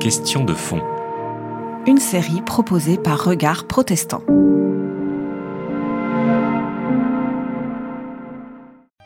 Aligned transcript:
Question 0.00 0.44
de 0.44 0.54
fond. 0.54 0.80
Une 1.86 1.98
série 1.98 2.42
proposée 2.42 2.96
par 2.96 3.24
Regard 3.24 3.68
Protestant. 3.68 4.22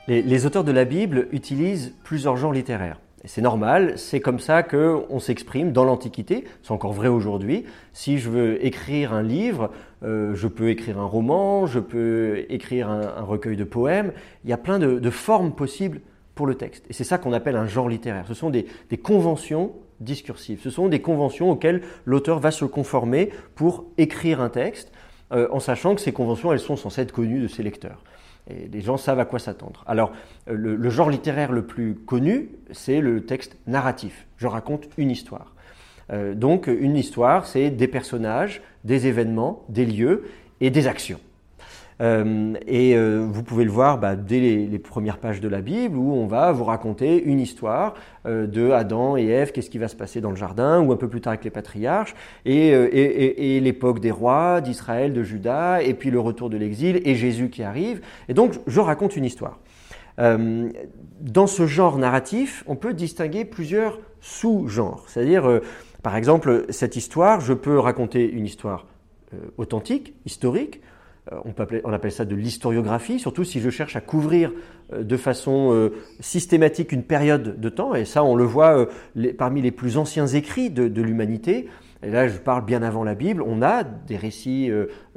Les, 0.08 0.46
auteurs 0.46 0.64
de 0.64 0.72
la 0.72 0.86
Bible 0.86 1.28
utilisent 1.32 1.94
plusieurs 2.04 2.38
genres 2.38 2.54
littéraires. 2.54 3.00
C'est 3.26 3.42
normal, 3.42 3.98
c'est 3.98 4.20
comme 4.20 4.38
ça 4.38 4.62
qu'on 4.62 5.18
s'exprime 5.18 5.72
dans 5.72 5.84
l'Antiquité, 5.84 6.44
c'est 6.62 6.72
encore 6.72 6.94
vrai 6.94 7.08
aujourd'hui. 7.08 7.66
Si 7.92 8.16
je 8.16 8.30
veux 8.30 8.64
écrire 8.64 9.12
un 9.12 9.22
livre, 9.22 9.70
euh, 10.02 10.34
je 10.34 10.48
peux 10.48 10.70
écrire 10.70 10.98
un 10.98 11.04
roman, 11.04 11.66
je 11.66 11.80
peux 11.80 12.46
écrire 12.48 12.88
un, 12.88 13.20
recueil 13.20 13.56
de 13.56 13.64
poèmes, 13.64 14.12
il 14.44 14.50
y 14.50 14.54
a 14.54 14.58
plein 14.58 14.78
de, 14.78 15.10
formes 15.10 15.52
possibles 15.52 16.00
pour 16.34 16.46
le 16.46 16.54
texte. 16.54 16.84
Et 16.88 16.92
c'est 16.92 17.04
ça 17.04 17.18
qu'on 17.18 17.32
appelle 17.32 17.56
un 17.56 17.66
genre 17.66 17.88
littéraire. 17.88 18.24
Ce 18.26 18.34
sont 18.34 18.50
des, 18.50 18.66
conventions 19.02 19.72
discursives, 20.00 20.60
ce 20.62 20.70
sont 20.70 20.88
des 20.88 21.00
conventions 21.00 21.50
auxquelles 21.50 21.82
l'auteur 22.04 22.40
va 22.40 22.50
se 22.50 22.64
conformer 22.64 23.30
pour 23.54 23.84
écrire 23.98 24.40
un 24.40 24.48
texte, 24.48 24.92
euh, 25.32 25.48
en 25.52 25.60
sachant 25.60 25.94
que 25.94 26.00
ces 26.00 26.12
conventions, 26.12 26.52
elles 26.52 26.60
sont 26.60 26.76
censées 26.76 27.02
être 27.02 27.12
connues 27.12 27.40
de 27.40 27.48
ses 27.48 27.62
lecteurs. 27.62 28.02
Et 28.50 28.68
les 28.68 28.80
gens 28.80 28.96
savent 28.96 29.20
à 29.20 29.24
quoi 29.24 29.38
s'attendre. 29.38 29.84
Alors, 29.86 30.12
euh, 30.48 30.54
le, 30.54 30.90
genre 30.90 31.08
littéraire 31.08 31.52
le 31.52 31.64
plus 31.64 31.94
connu, 31.94 32.50
c'est 32.72 33.00
le 33.00 33.24
texte 33.24 33.56
narratif. 33.66 34.26
Je 34.36 34.46
raconte 34.48 34.88
une 34.96 35.10
histoire. 35.10 35.54
Euh, 36.10 36.34
donc, 36.34 36.66
une 36.66 36.96
histoire, 36.96 37.46
c'est 37.46 37.70
des 37.70 37.86
personnages, 37.86 38.60
des 38.84 39.06
événements, 39.06 39.64
des 39.68 39.86
lieux 39.86 40.24
et 40.60 40.70
des 40.70 40.88
actions. 40.88 41.20
Euh, 42.00 42.54
et 42.66 42.96
euh, 42.96 43.26
vous 43.28 43.42
pouvez 43.42 43.64
le 43.64 43.70
voir 43.70 43.98
bah, 43.98 44.16
dès 44.16 44.40
les, 44.40 44.78
premières 44.78 45.18
pages 45.18 45.40
de 45.40 45.48
la 45.48 45.60
Bible 45.60 45.96
où 45.96 46.12
on 46.14 46.26
va 46.26 46.52
vous 46.52 46.64
raconter 46.64 47.22
une 47.22 47.38
histoire 47.38 47.94
euh, 48.26 48.46
de 48.46 48.70
Adam 48.70 49.16
et 49.16 49.26
Ève, 49.26 49.52
qu'est-ce 49.52 49.70
qui 49.70 49.78
va 49.78 49.88
se 49.88 49.96
passer 49.96 50.20
dans 50.20 50.30
le 50.30 50.36
jardin, 50.36 50.80
ou 50.80 50.92
un 50.92 50.96
peu 50.96 51.08
plus 51.08 51.20
tard 51.20 51.32
avec 51.32 51.44
les 51.44 51.50
patriarches, 51.50 52.14
et, 52.44 52.68
et, 52.68 53.60
l'époque 53.60 54.00
des 54.00 54.10
rois 54.10 54.60
d'Israël, 54.60 55.12
de 55.12 55.22
Juda, 55.22 55.82
et 55.82 55.94
puis 55.94 56.10
le 56.10 56.18
retour 56.18 56.50
de 56.50 56.56
l'exil, 56.56 57.00
et 57.04 57.14
Jésus 57.14 57.50
qui 57.50 57.62
arrive. 57.62 58.00
Et 58.28 58.34
donc 58.34 58.54
je 58.66 58.80
raconte 58.80 59.16
une 59.16 59.24
histoire. 59.24 59.60
dans 60.18 61.46
ce 61.46 61.66
genre 61.66 61.98
narratif, 61.98 62.64
on 62.66 62.76
peut 62.76 62.94
distinguer 62.94 63.44
plusieurs 63.44 64.00
sous-genres. 64.20 65.04
C'est-à-dire, 65.08 65.60
par 66.02 66.16
exemple, 66.16 66.66
cette 66.70 66.96
histoire, 66.96 67.40
je 67.40 67.54
peux 67.54 67.78
raconter 67.78 68.30
une 68.30 68.46
histoire 68.46 68.86
authentique, 69.56 70.14
historique, 70.26 70.80
euh, 71.30 71.36
on, 71.84 71.92
appelle 71.92 72.10
ça 72.10 72.24
de 72.24 72.34
l'historiographie, 72.34 73.20
surtout 73.20 73.44
si 73.44 73.60
je 73.60 73.70
cherche 73.70 73.94
à 73.94 74.00
couvrir 74.00 74.52
euh, 74.92 75.04
de 75.04 75.16
façon 75.16 75.72
euh, 75.72 75.90
systématique 76.18 76.90
une 76.90 77.04
période 77.04 77.60
de 77.60 77.68
temps, 77.68 77.94
et 77.94 78.04
ça 78.04 78.24
on 78.24 78.34
le 78.34 78.42
voit 78.42 78.88
parmi 79.38 79.62
les 79.62 79.70
plus 79.70 79.98
anciens 79.98 80.26
écrits 80.26 80.68
de, 80.68 81.00
l'humanité, 81.00 81.68
et 82.02 82.10
là 82.10 82.26
je 82.26 82.38
parle 82.38 82.64
bien 82.64 82.82
avant 82.82 83.04
la 83.04 83.14
Bible, 83.14 83.40
on 83.46 83.62
a 83.62 83.84
des 83.84 84.16
récits 84.16 84.68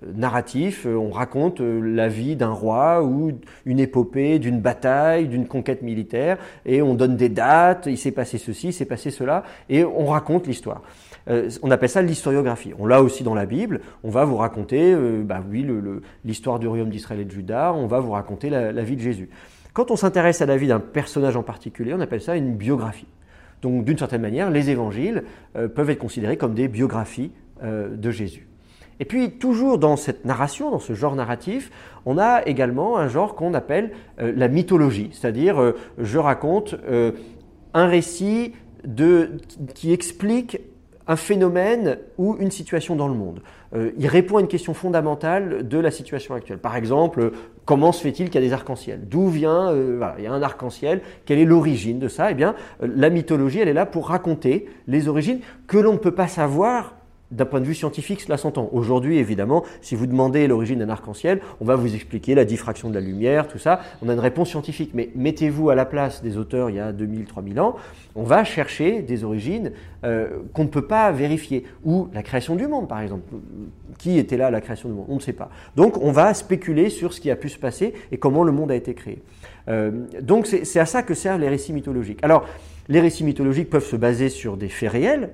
narratifs, 0.05 0.85
on 0.85 1.09
raconte 1.09 1.59
la 1.59 2.07
vie 2.07 2.35
d'un 2.35 2.51
roi 2.51 3.03
ou 3.03 3.31
une 3.65 3.79
épopée, 3.79 4.37
d'une 4.37 4.59
bataille, 4.59 5.27
d'une 5.27 5.47
conquête 5.47 5.81
militaire, 5.81 6.37
et 6.67 6.83
on 6.83 6.93
donne 6.93 7.17
des 7.17 7.29
dates, 7.29 7.87
il 7.87 7.97
s'est 7.97 8.11
passé 8.11 8.37
ceci, 8.37 8.67
il 8.67 8.73
s'est 8.73 8.85
passé 8.85 9.09
cela, 9.09 9.43
et 9.69 9.83
on 9.83 10.05
raconte 10.05 10.45
l'histoire. 10.45 10.83
Euh, 11.29 11.49
on 11.63 11.71
appelle 11.71 11.89
ça 11.89 12.01
l'historiographie. 12.01 12.73
On 12.79 12.85
l'a 12.85 13.01
aussi 13.01 13.23
dans 13.23 13.33
la 13.33 13.45
Bible. 13.45 13.81
On 14.03 14.09
va 14.09 14.25
vous 14.25 14.37
raconter, 14.37 14.93
euh, 14.93 15.23
bah 15.23 15.41
oui, 15.49 15.65
l'histoire 16.23 16.59
du 16.59 16.67
royaume 16.67 16.89
d'Israël 16.89 17.21
et 17.21 17.25
de 17.25 17.31
Juda. 17.31 17.73
On 17.73 17.87
va 17.87 17.99
vous 17.99 18.11
raconter 18.11 18.49
la, 18.49 18.71
vie 18.83 18.95
de 18.95 19.01
Jésus. 19.01 19.29
Quand 19.73 19.91
on 19.91 19.95
s'intéresse 19.95 20.41
à 20.41 20.45
la 20.45 20.57
vie 20.57 20.67
d'un 20.67 20.79
personnage 20.79 21.35
en 21.35 21.43
particulier, 21.43 21.93
on 21.93 21.99
appelle 21.99 22.21
ça 22.21 22.35
une 22.35 22.55
biographie. 22.55 23.07
Donc, 23.61 23.85
d'une 23.85 23.97
certaine 23.97 24.21
manière, 24.21 24.51
les 24.51 24.69
évangiles 24.69 25.23
euh, 25.55 25.67
peuvent 25.67 25.89
être 25.89 25.99
considérés 25.99 26.37
comme 26.37 26.53
des 26.53 26.67
biographies 26.67 27.31
de 27.63 28.11
Jésus. 28.11 28.49
Et 28.99 29.05
puis, 29.05 29.31
toujours 29.31 29.77
dans 29.77 29.95
cette 29.95 30.25
narration, 30.25 30.71
dans 30.71 30.79
ce 30.79 30.91
genre 30.91 31.15
narratif, 31.15 31.71
on 32.05 32.17
a 32.17 32.45
également 32.45 32.97
un 32.97 33.07
genre 33.07 33.33
qu'on 33.35 33.53
appelle 33.53 33.91
la 34.17 34.49
mythologie, 34.49 35.09
c'est-à-dire 35.13 35.73
je 35.97 36.17
raconte 36.19 36.75
un 37.73 37.87
récit 37.87 38.51
de, 38.83 39.31
qui 39.73 39.93
explique 39.93 40.59
un 41.07 41.15
phénomène 41.15 41.97
ou 42.17 42.35
une 42.39 42.51
situation 42.51 42.95
dans 42.95 43.07
le 43.07 43.13
monde. 43.13 43.41
Euh, 43.75 43.91
il 43.97 44.07
répond 44.07 44.37
à 44.37 44.41
une 44.41 44.47
question 44.47 44.73
fondamentale 44.73 45.67
de 45.67 45.77
la 45.77 45.91
situation 45.91 46.33
actuelle. 46.33 46.57
Par 46.57 46.75
exemple, 46.75 47.31
comment 47.65 47.91
se 47.91 48.01
fait-il 48.01 48.29
qu'il 48.29 48.41
y 48.41 48.43
a 48.43 48.47
des 48.47 48.53
arcs-en-ciel? 48.53 49.01
D'où 49.07 49.27
vient, 49.27 49.69
euh, 49.71 49.99
il 50.17 50.23
y 50.23 50.27
a 50.27 50.33
un 50.33 50.41
arc-en-ciel, 50.41 51.01
quelle 51.25 51.39
est 51.39 51.45
l'origine 51.45 51.99
de 51.99 52.07
ça? 52.07 52.31
Eh 52.31 52.33
bien, 52.33 52.55
la 52.81 53.09
mythologie, 53.09 53.59
elle 53.59 53.67
est 53.67 53.73
là 53.73 53.85
pour 53.85 54.07
raconter 54.07 54.67
les 54.87 55.07
origines 55.07 55.39
que 55.67 55.77
l'on 55.77 55.93
ne 55.93 55.97
peut 55.97 56.15
pas 56.15 56.27
savoir 56.27 56.95
d'un 57.35 57.45
point 57.45 57.59
de 57.59 57.65
vue 57.65 57.75
scientifique, 57.75 58.21
cela 58.21 58.37
s'entend. 58.37 58.69
Aujourd'hui, 58.71 59.17
évidemment, 59.17 59.63
si 59.81 59.95
vous 59.95 60.07
demandez 60.07 60.47
l'origine 60.47 60.79
d'un 60.79 60.89
arc-en-ciel, 60.89 61.41
on 61.59 61.65
va 61.65 61.75
vous 61.75 61.93
expliquer 61.93 62.33
la 62.33 62.45
diffraction 62.45 62.89
de 62.89 62.95
la 62.95 63.01
lumière, 63.01 63.47
tout 63.47 63.57
ça. 63.57 63.81
On 64.01 64.09
a 64.09 64.13
une 64.13 64.19
réponse 64.19 64.49
scientifique. 64.49 64.91
Mais 64.93 65.09
mettez-vous 65.15 65.69
à 65.69 65.75
la 65.75 65.85
place 65.85 66.23
des 66.23 66.37
auteurs 66.37 66.69
il 66.69 66.77
y 66.77 66.79
a 66.79 66.91
2000, 66.91 67.25
3000 67.25 67.59
ans. 67.59 67.75
On 68.15 68.23
va 68.23 68.43
chercher 68.43 69.01
des 69.01 69.23
origines 69.23 69.71
euh, 70.03 70.29
qu'on 70.53 70.63
ne 70.63 70.69
peut 70.69 70.87
pas 70.87 71.11
vérifier. 71.11 71.65
Ou 71.83 72.07
la 72.13 72.23
création 72.23 72.55
du 72.55 72.67
monde, 72.67 72.87
par 72.87 73.01
exemple. 73.01 73.23
Qui 73.97 74.17
était 74.17 74.37
là 74.37 74.47
à 74.47 74.51
la 74.51 74.61
création 74.61 74.89
du 74.89 74.95
monde? 74.95 75.05
On 75.09 75.15
ne 75.15 75.21
sait 75.21 75.33
pas. 75.33 75.49
Donc, 75.75 76.01
on 76.01 76.11
va 76.11 76.33
spéculer 76.33 76.89
sur 76.89 77.13
ce 77.13 77.19
qui 77.19 77.31
a 77.31 77.35
pu 77.35 77.49
se 77.49 77.59
passer 77.59 77.93
et 78.11 78.17
comment 78.17 78.43
le 78.43 78.51
monde 78.51 78.71
a 78.71 78.75
été 78.75 78.93
créé. 78.93 79.21
Euh, 79.67 79.91
donc, 80.21 80.47
c'est 80.47 80.79
à 80.79 80.85
ça 80.85 81.03
que 81.03 81.13
servent 81.13 81.41
les 81.41 81.49
récits 81.49 81.73
mythologiques. 81.73 82.19
Alors, 82.21 82.45
les 82.87 82.99
récits 82.99 83.23
mythologiques 83.23 83.69
peuvent 83.69 83.85
se 83.85 83.95
baser 83.95 84.29
sur 84.29 84.57
des 84.57 84.69
faits 84.69 84.91
réels, 84.91 85.31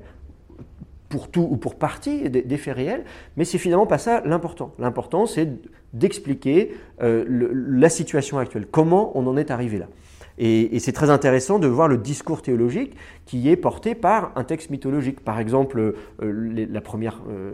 pour 1.12 1.30
tout 1.30 1.48
ou 1.48 1.58
pour 1.58 1.76
partie 1.76 2.30
des, 2.30 2.58
faits 2.58 2.76
réels, 2.76 3.04
mais 3.36 3.46
c'est 3.46 3.58
finalement 3.58 3.86
pas 3.86 3.98
ça 3.98 4.24
l'important. 4.26 4.74
L'important, 4.80 5.26
c'est 5.26 5.50
d'expliquer 5.94 6.72
euh, 7.04 7.26
la 7.54 7.90
situation 7.90 8.40
actuelle, 8.40 8.66
comment 8.66 9.12
on 9.16 9.28
en 9.28 9.38
est 9.38 9.52
arrivé 9.52 9.78
là. 9.78 9.88
Et, 10.38 10.80
c'est 10.80 10.94
très 10.94 11.10
intéressant 11.10 11.60
de 11.60 11.68
voir 11.68 11.90
le 11.90 11.98
discours 11.98 12.42
théologique 12.42 12.96
qui 13.26 13.50
est 13.50 13.58
porté 13.58 13.94
par 13.94 14.32
un 14.36 14.46
texte 14.46 14.70
mythologique. 14.70 15.20
Par 15.20 15.40
exemple, 15.40 15.78
euh, 15.80 15.96
euh, 16.24 16.72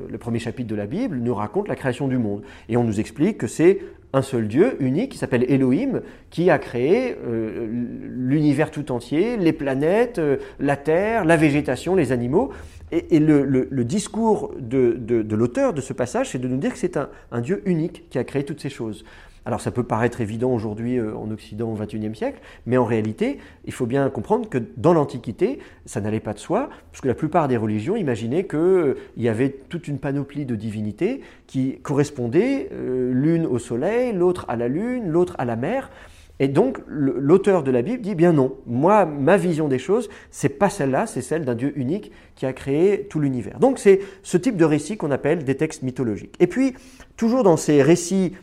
le 0.09 0.17
premier 0.17 0.39
chapitre 0.39 0.69
de 0.69 0.75
la 0.75 0.85
Bible 0.85 1.17
nous 1.17 1.33
raconte 1.33 1.67
la 1.67 1.75
création 1.75 2.07
du 2.07 2.19
monde. 2.19 2.43
Et 2.69 2.77
on 2.77 2.83
nous 2.83 2.99
explique 2.99 3.39
que 3.39 3.47
c'est 3.47 3.79
un 4.13 4.21
seul 4.21 4.47
Dieu 4.47 4.77
unique 4.79 5.11
qui 5.11 5.17
s'appelle 5.17 5.43
Elohim 5.51 6.01
qui 6.29 6.49
a 6.49 6.59
créé 6.59 7.17
l'univers 7.27 8.71
tout 8.71 8.91
entier, 8.93 9.35
les 9.35 9.51
planètes, 9.51 10.21
la 10.59 10.77
terre, 10.77 11.25
la 11.25 11.35
végétation, 11.35 11.93
les 11.93 12.13
animaux. 12.13 12.51
Et, 12.91 13.19
le, 13.19 13.83
discours 13.83 14.53
de, 14.57 15.25
l'auteur 15.35 15.73
de 15.73 15.81
ce 15.81 15.91
passage, 15.93 16.29
c'est 16.29 16.39
de 16.39 16.47
nous 16.47 16.57
dire 16.57 16.71
que 16.71 16.79
c'est 16.79 16.97
un, 16.97 17.41
Dieu 17.41 17.61
unique 17.65 18.09
qui 18.09 18.17
a 18.17 18.23
créé 18.23 18.45
toutes 18.45 18.61
ces 18.61 18.69
choses. 18.69 19.03
Alors 19.45 19.61
ça 19.61 19.71
peut 19.71 19.83
paraître 19.83 20.19
évident 20.19 20.51
aujourd'hui 20.51 20.97
euh, 20.97 21.15
en 21.15 21.31
Occident 21.31 21.71
au 21.71 21.75
XXIe 21.75 22.13
siècle, 22.13 22.39
mais 22.65 22.75
en 22.75 22.83
réalité, 22.83 23.39
il 23.63 23.71
faut 23.71 23.85
bien 23.85 24.09
comprendre 24.09 24.49
que 24.49 24.57
dans 24.75 24.93
l'Antiquité, 24.93 25.59
ça 25.85 26.01
n'allait 26.01 26.19
pas 26.19 26.33
de 26.33 26.39
soi, 26.39 26.67
parce 26.91 26.99
que 26.99 27.07
la 27.07 27.13
plupart 27.13 27.47
des 27.47 27.55
religions 27.55 27.95
imaginaient 27.95 28.45
qu'il 28.45 28.59
euh, 28.59 28.95
y 29.15 29.29
avait 29.29 29.55
toute 29.69 29.87
une 29.87 29.99
panoplie 29.99 30.45
de 30.45 30.55
divinités 30.55 31.21
qui 31.45 31.79
correspondaient 31.81 32.67
euh, 32.73 33.13
l'une 33.13 33.45
au 33.45 33.57
soleil, 33.57 34.11
l'autre 34.11 34.43
à 34.49 34.57
la 34.57 34.67
lune, 34.67 35.07
l'autre 35.07 35.35
à 35.37 35.45
la 35.45 35.55
mer. 35.55 35.91
Et 36.39 36.47
donc, 36.47 36.79
l'auteur 36.87 37.63
de 37.63 37.71
la 37.71 37.81
Bible 37.81 38.01
dit 38.01 38.15
bien 38.15 38.31
non. 38.31 38.55
Moi, 38.67 39.05
ma 39.05 39.37
vision 39.37 39.67
des 39.67 39.79
choses, 39.79 40.09
c'est 40.29 40.49
pas 40.49 40.69
celle-là, 40.69 41.07
c'est 41.07 41.21
celle 41.21 41.45
d'un 41.45 41.55
Dieu 41.55 41.73
unique 41.75 42.11
qui 42.35 42.45
a 42.45 42.53
créé 42.53 43.07
tout 43.09 43.19
l'univers. 43.19 43.59
Donc, 43.59 43.79
c'est 43.79 44.01
ce 44.21 44.37
type 44.37 44.55
de 44.55 44.65
récit 44.65 44.97
qu'on 44.97 45.11
appelle 45.11 45.43
des 45.43 45.55
textes 45.55 45.81
mythologiques. 45.81 46.35
Et 46.39 46.47
puis, 46.47 46.75
toujours 47.15 47.43
dans 47.43 47.57
ces 47.57 47.81
récits, 47.81 48.33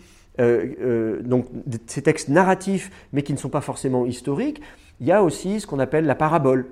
euh, 0.41 0.67
euh, 0.83 1.23
donc 1.23 1.47
ces 1.87 2.03
textes 2.03 2.29
narratifs, 2.29 2.91
mais 3.13 3.23
qui 3.23 3.33
ne 3.33 3.39
sont 3.39 3.49
pas 3.49 3.61
forcément 3.61 4.07
historiques, 4.07 4.61
il 5.01 5.07
y 5.07 5.13
a 5.13 5.23
aussi 5.23 5.61
ce 5.61 5.67
qu'on 5.67 5.79
appelle 5.79 6.07
la 6.07 6.17
parabole. 6.17 6.67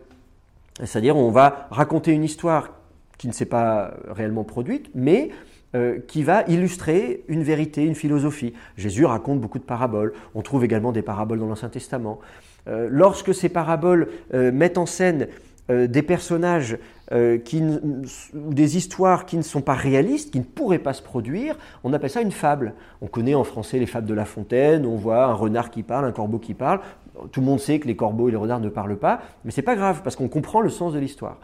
C'est-à-dire, 0.83 1.17
on 1.17 1.31
va 1.31 1.69
raconter 1.71 2.13
une 2.13 2.25
histoire 2.25 2.71
qui 3.19 3.29
ne 3.29 3.33
s'est 3.33 3.47
pas 3.47 3.95
réellement 4.09 4.43
produite, 4.43 4.91
mais 4.95 5.31
euh, 5.75 6.01
qui 6.07 6.23
va 6.23 6.45
illustrer 6.49 7.25
une 7.29 7.43
vérité, 7.43 7.83
une 7.83 7.95
philosophie. 7.95 8.53
Jésus 8.77 9.07
raconte 9.07 9.41
beaucoup 9.41 9.59
de 9.59 9.65
paraboles. 9.65 10.13
On 10.35 10.43
trouve 10.43 10.65
également 10.65 10.93
des 10.93 11.01
paraboles 11.01 11.39
dans 11.39 11.47
l'Ancien 11.47 11.71
Testament. 11.71 12.21
Euh, 12.69 12.89
lorsque 12.91 13.35
ces 13.35 13.49
paraboles 13.49 14.09
euh, 14.35 14.53
mettent 14.53 14.77
en 14.77 14.85
scène 14.85 15.29
des 15.69 16.03
personnages 16.03 16.77
qui, 17.45 17.63
ou 17.63 18.53
des 18.53 18.77
histoires 18.77 19.25
qui 19.25 19.39
ne 19.39 19.43
sont 19.43 19.63
pas 19.63 19.75
réalistes, 19.75 20.33
qui 20.33 20.41
ne 20.41 20.45
pourraient 20.45 20.81
pas 20.81 20.93
se 20.93 21.01
produire, 21.01 21.57
on 21.85 21.93
appelle 21.95 22.11
ça 22.11 22.21
une 22.21 22.33
fable. 22.33 22.75
On 23.01 23.07
connaît 23.07 23.35
en 23.35 23.45
français 23.45 23.79
les 23.79 23.87
fables 23.87 24.09
de 24.09 24.13
La 24.13 24.27
Fontaine, 24.27 24.85
on 24.85 24.97
voit 24.97 25.25
un 25.25 25.33
renard 25.33 25.71
qui 25.71 25.83
parle, 25.83 26.05
un 26.05 26.13
corbeau 26.13 26.39
qui 26.39 26.53
parle. 26.53 26.81
Tout 27.31 27.41
le 27.41 27.47
monde 27.47 27.61
sait 27.61 27.79
que 27.79 27.87
les 27.87 27.97
corbeaux 27.97 28.29
et 28.29 28.33
les 28.33 28.37
renards 28.37 28.61
ne 28.61 28.69
parlent 28.69 28.99
pas, 28.99 29.23
mais 29.45 29.53
c'est 29.53 29.63
pas 29.63 29.77
grave 29.77 30.03
parce 30.03 30.17
qu'on 30.17 30.29
comprend 30.29 30.61
le 30.61 30.69
sens 30.69 30.93
de 30.93 30.99
l'histoire. 30.99 31.39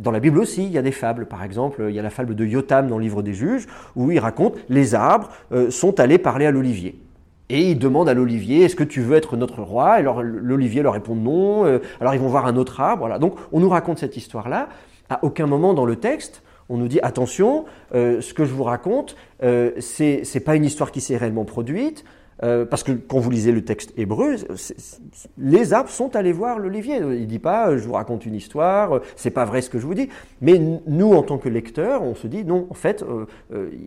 Dans 0.00 0.10
la 0.10 0.20
Bible 0.20 0.38
aussi, 0.38 0.64
il 0.64 0.72
y 0.72 0.78
a 0.78 0.82
des 0.82 0.92
fables. 0.92 1.26
Par 1.26 1.42
exemple, 1.44 1.84
il 1.88 1.94
y 1.94 1.98
a 1.98 2.02
la 2.02 2.10
fable 2.10 2.34
de 2.34 2.44
Yotam 2.44 2.88
dans 2.88 2.98
le 2.98 3.04
livre 3.04 3.22
des 3.22 3.34
juges, 3.34 3.66
où 3.96 4.10
il 4.10 4.18
raconte 4.18 4.56
les 4.68 4.94
arbres 4.94 5.28
euh, 5.52 5.70
sont 5.70 6.00
allés 6.00 6.18
parler 6.18 6.46
à 6.46 6.50
l'olivier. 6.50 7.00
Et 7.48 7.70
il 7.70 7.78
demande 7.78 8.08
à 8.08 8.14
l'olivier, 8.14 8.62
est-ce 8.62 8.76
que 8.76 8.84
tu 8.84 9.02
veux 9.02 9.16
être 9.16 9.36
notre 9.36 9.62
roi? 9.62 9.90
Alors 9.90 10.22
l'olivier 10.22 10.82
leur 10.82 10.94
répond 10.94 11.14
non. 11.14 11.66
Euh, 11.66 11.80
alors 12.00 12.14
ils 12.14 12.20
vont 12.20 12.28
voir 12.28 12.46
un 12.46 12.56
autre 12.56 12.80
arbre. 12.80 13.18
Donc 13.18 13.36
on 13.52 13.60
nous 13.60 13.68
raconte 13.68 13.98
cette 13.98 14.16
histoire-là. 14.16 14.68
À 15.10 15.22
aucun 15.22 15.46
moment 15.46 15.74
dans 15.74 15.84
le 15.84 15.96
texte, 15.96 16.42
on 16.70 16.78
nous 16.78 16.88
dit 16.88 17.00
attention, 17.02 17.66
euh, 17.94 18.22
ce 18.22 18.32
que 18.32 18.46
je 18.46 18.54
vous 18.54 18.62
raconte, 18.64 19.16
euh, 19.42 19.72
c'est 19.80 20.42
pas 20.42 20.56
une 20.56 20.64
histoire 20.64 20.90
qui 20.90 21.02
s'est 21.02 21.18
réellement 21.18 21.44
produite. 21.44 22.04
Euh, 22.42 22.64
parce 22.64 22.82
que 22.82 22.92
quand 22.92 23.18
vous 23.18 23.30
lisez 23.30 23.52
le 23.52 23.64
texte 23.64 23.92
hébreu, 23.96 24.36
les 25.38 25.72
arbres 25.72 25.90
sont 25.90 26.16
allés 26.16 26.32
voir 26.32 26.58
l'olivier. 26.58 26.96
Il 26.96 27.26
dit 27.26 27.38
pas, 27.38 27.68
euh, 27.68 27.78
je 27.78 27.84
vous 27.84 27.92
raconte 27.92 28.26
une 28.26 28.34
histoire, 28.34 28.96
euh, 28.96 29.02
c'est 29.16 29.30
pas 29.30 29.44
vrai 29.44 29.62
ce 29.62 29.70
que 29.70 29.78
je 29.78 29.86
vous 29.86 29.94
dis. 29.94 30.08
Mais 30.40 30.58
nous, 30.58 31.12
en 31.12 31.22
tant 31.22 31.38
que 31.38 31.48
lecteurs, 31.48 32.02
on 32.02 32.14
se 32.14 32.26
dit 32.26 32.44
non, 32.44 32.66
en 32.70 32.74
fait, 32.74 33.04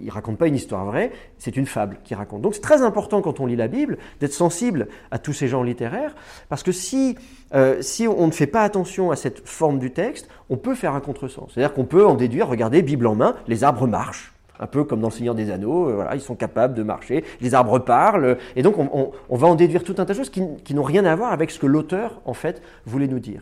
il 0.02 0.10
raconte 0.10 0.38
pas 0.38 0.48
une 0.48 0.56
histoire 0.56 0.86
vraie, 0.86 1.12
c'est 1.38 1.57
une 1.57 1.66
fable 1.66 1.98
qu'il 2.04 2.16
raconte. 2.16 2.42
Donc 2.42 2.56
c'est 2.56 2.62
très 2.62 2.81
important 2.81 3.22
quand 3.22 3.40
on 3.40 3.46
lit 3.46 3.56
la 3.56 3.68
Bible 3.68 3.98
d'être 4.19 4.34
sensible 4.34 4.88
à 5.12 5.19
tous 5.19 5.34
ces 5.34 5.48
genres 5.48 5.63
littéraires, 5.63 6.16
parce 6.50 6.63
que 6.63 6.72
si 6.72 7.16
si 7.81 8.08
on 8.08 8.28
ne 8.28 8.31
fait 8.31 8.48
pas 8.48 8.63
attention 8.63 9.12
à 9.12 9.16
cette 9.16 9.48
forme 9.48 9.80
du 9.80 9.92
texte, 9.92 10.28
on 10.50 10.58
peut 10.58 10.75
faire 10.75 10.94
un 10.94 11.00
contresens. 11.00 11.51
C'est-à-dire 11.54 11.74
qu'on 11.74 11.86
peut 11.86 12.06
en 12.06 12.16
déduire, 12.16 12.48
regardez, 12.48 12.81
Bible 12.81 13.08
en 13.08 13.16
main, 13.16 13.36
les 13.48 13.63
arbres 13.63 13.88
marchent 13.88 14.35
un 14.60 14.68
peu 14.68 14.84
comme 14.84 15.02
dans 15.02 15.10
le 15.10 15.13
Seigneur 15.13 15.36
des 15.36 15.52
Anneaux, 15.52 15.90
euh, 15.90 15.94
voilà, 15.96 16.16
ils 16.16 16.22
sont 16.22 16.36
capables 16.36 16.74
de 16.74 16.84
marcher, 16.84 17.24
les 17.42 17.54
arbres 17.54 17.80
parlent, 17.80 18.38
et 18.56 18.63
donc 18.63 18.78
on, 18.78 19.36
va 19.36 19.48
en 19.48 19.56
déduire 19.56 19.84
tout 19.84 19.96
un 19.98 20.06
tas 20.06 20.13
de 20.13 20.18
choses 20.18 20.30
qui, 20.30 20.74
n'ont 20.74 20.84
rien 20.84 21.06
à 21.06 21.16
voir 21.16 21.31
avec 21.31 21.52
ce 21.52 21.60
que 21.60 21.68
l'auteur, 21.68 22.22
en 22.25 22.34
fait, 22.34 22.62
voulait 22.86 23.07
nous 23.07 23.19
dire. 23.19 23.42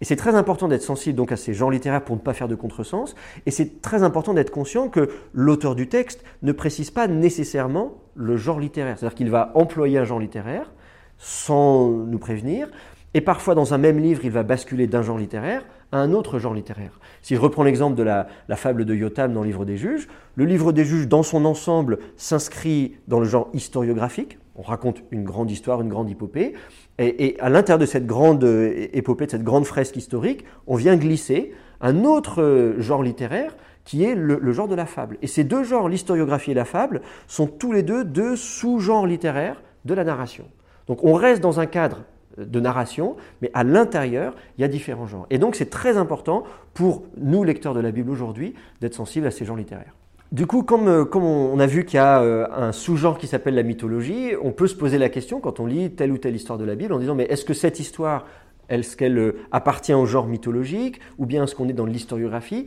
Et 0.00 0.04
c'est 0.04 0.16
très 0.16 0.34
important 0.34 0.66
d'être 0.66 0.82
sensible 0.82 1.16
donc 1.16 1.30
à 1.30 1.36
ces 1.36 1.54
genres 1.54 1.70
littéraires 1.70 2.02
pour 2.02 2.16
ne 2.16 2.20
pas 2.20 2.34
faire 2.34 2.48
de 2.48 2.54
contresens, 2.54 3.14
et 3.46 3.50
c'est 3.50 3.80
très 3.80 4.02
important 4.02 4.34
d'être 4.34 4.50
conscient 4.50 4.88
que 4.88 5.10
l'auteur 5.32 5.74
du 5.74 5.88
texte 5.88 6.24
ne 6.42 6.52
précise 6.52 6.90
pas 6.90 7.06
nécessairement 7.06 7.94
le 8.14 8.36
genre 8.36 8.58
littéraire, 8.58 8.98
c'est-à-dire 8.98 9.16
qu'il 9.16 9.30
va 9.30 9.52
employer 9.54 9.98
un 9.98 10.04
genre 10.04 10.18
littéraire 10.18 10.72
sans 11.18 11.88
nous 11.88 12.18
prévenir, 12.18 12.68
et 13.14 13.20
parfois 13.20 13.54
dans 13.54 13.74
un 13.74 13.78
même 13.78 13.98
livre, 13.98 14.24
il 14.24 14.30
va 14.30 14.42
basculer 14.42 14.86
d'un 14.86 15.02
genre 15.02 15.18
littéraire 15.18 15.64
un 15.92 16.12
autre 16.12 16.38
genre 16.38 16.54
littéraire. 16.54 16.98
Si 17.20 17.36
je 17.36 17.40
reprends 17.40 17.62
l'exemple 17.62 17.96
de 17.96 18.02
la, 18.02 18.26
fable 18.56 18.84
de 18.84 18.94
Yotam 18.94 19.32
dans 19.32 19.42
le 19.42 19.46
livre 19.46 19.64
des 19.64 19.76
juges, 19.76 20.08
le 20.34 20.44
livre 20.44 20.72
des 20.72 20.84
juges 20.84 21.06
dans 21.06 21.22
son 21.22 21.44
ensemble 21.44 21.98
s'inscrit 22.16 22.96
dans 23.08 23.20
le 23.20 23.26
genre 23.26 23.48
historiographique, 23.52 24.38
on 24.56 24.62
raconte 24.62 25.02
une 25.10 25.24
grande 25.24 25.50
histoire, 25.50 25.80
une 25.80 25.88
grande 25.88 26.10
épopée, 26.10 26.54
et, 26.98 27.36
à 27.40 27.48
l'intérieur 27.48 27.78
de 27.78 27.86
cette 27.86 28.06
grande 28.06 28.44
euh, 28.44 28.88
épopée, 28.92 29.26
de 29.26 29.30
cette 29.30 29.44
grande 29.44 29.64
fresque 29.64 29.96
historique, 29.96 30.44
on 30.66 30.76
vient 30.76 30.96
glisser 30.96 31.52
un 31.80 32.04
autre 32.04 32.42
euh, 32.42 32.80
genre 32.80 33.02
littéraire 33.02 33.56
qui 33.84 34.04
est 34.04 34.14
le, 34.14 34.38
le 34.40 34.52
genre 34.52 34.68
de 34.68 34.74
la 34.74 34.86
fable. 34.86 35.18
Et 35.22 35.26
ces 35.26 35.42
deux 35.42 35.64
genres, 35.64 35.88
l'historiographie 35.88 36.52
et 36.52 36.54
la 36.54 36.64
fable, 36.64 37.02
sont 37.26 37.46
tous 37.46 37.72
les 37.72 37.82
deux 37.82 38.04
deux 38.04 38.36
sous-genres 38.36 39.06
littéraires 39.06 39.60
de 39.84 39.94
la 39.94 40.04
narration. 40.04 40.44
Donc 40.86 41.02
on 41.04 41.14
reste 41.14 41.42
dans 41.42 41.60
un 41.60 41.66
cadre 41.66 42.04
de 42.38 42.60
narration, 42.60 43.16
mais 43.40 43.50
à 43.54 43.64
l'intérieur, 43.64 44.34
il 44.58 44.62
y 44.62 44.64
a 44.64 44.68
différents 44.68 45.06
genres. 45.06 45.26
Et 45.30 45.38
donc 45.38 45.54
c'est 45.54 45.70
très 45.70 45.96
important 45.96 46.44
pour 46.74 47.02
nous, 47.16 47.44
lecteurs 47.44 47.74
de 47.74 47.80
la 47.80 47.90
Bible 47.90 48.10
aujourd'hui, 48.10 48.54
d'être 48.80 48.94
sensibles 48.94 49.26
à 49.26 49.30
ces 49.30 49.44
genres 49.44 49.56
littéraires. 49.56 49.94
Du 50.32 50.46
coup, 50.46 50.62
comme, 50.62 50.88
euh, 50.88 51.04
on 51.12 51.60
a 51.60 51.66
vu 51.66 51.84
qu'il 51.84 51.96
y 51.96 52.00
a 52.00 52.22
euh, 52.22 52.46
un 52.56 52.72
sous-genre 52.72 53.18
qui 53.18 53.26
s'appelle 53.26 53.54
la 53.54 53.62
mythologie, 53.62 54.32
on 54.42 54.50
peut 54.50 54.66
se 54.66 54.74
poser 54.74 54.96
la 54.96 55.10
question 55.10 55.40
quand 55.40 55.60
on 55.60 55.66
lit 55.66 55.90
telle 55.90 56.10
ou 56.10 56.16
telle 56.16 56.34
histoire 56.34 56.58
de 56.58 56.64
la 56.64 56.74
Bible 56.74 56.94
en 56.94 56.98
disant 56.98 57.14
mais 57.14 57.24
est-ce 57.24 57.44
que 57.44 57.52
cette 57.52 57.80
histoire, 57.80 58.24
est-ce 58.70 58.96
qu'elle 58.96 59.18
euh, 59.18 59.36
appartient 59.50 59.92
au 59.92 60.06
genre 60.06 60.26
mythologique 60.26 61.00
ou 61.18 61.26
bien 61.26 61.44
est-ce 61.44 61.54
qu'on 61.54 61.68
est 61.68 61.74
dans 61.74 61.84
l'historiographie? 61.84 62.64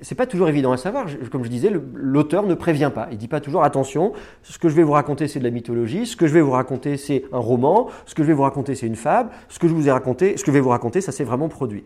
C'est 0.00 0.14
pas 0.14 0.26
toujours 0.26 0.48
évident 0.48 0.72
à 0.72 0.76
savoir. 0.76 1.06
Comme 1.30 1.44
je 1.44 1.48
disais, 1.48 1.70
l'auteur 1.94 2.46
ne 2.46 2.54
prévient 2.54 2.90
pas. 2.94 3.08
Il 3.10 3.18
dit 3.18 3.28
pas 3.28 3.40
toujours 3.40 3.64
attention, 3.64 4.12
ce 4.42 4.58
que 4.58 4.68
je 4.68 4.74
vais 4.74 4.82
vous 4.82 4.92
raconter 4.92 5.28
c'est 5.28 5.38
de 5.38 5.44
la 5.44 5.50
mythologie, 5.50 6.06
ce 6.06 6.16
que 6.16 6.26
je 6.26 6.34
vais 6.34 6.40
vous 6.40 6.52
raconter 6.52 6.96
c'est 6.96 7.24
un 7.32 7.38
roman, 7.38 7.88
ce 8.06 8.14
que 8.14 8.22
je 8.22 8.28
vais 8.28 8.34
vous 8.34 8.42
raconter 8.42 8.74
c'est 8.74 8.86
une 8.86 8.96
fable, 8.96 9.30
ce 9.48 9.58
que 9.58 9.68
je 9.68 9.74
vous 9.74 9.88
ai 9.88 9.90
raconté, 9.90 10.36
ce 10.36 10.44
que 10.44 10.50
je 10.50 10.54
vais 10.54 10.60
vous 10.60 10.70
raconter 10.70 11.00
ça 11.00 11.12
s'est 11.12 11.24
vraiment 11.24 11.48
produit. 11.48 11.84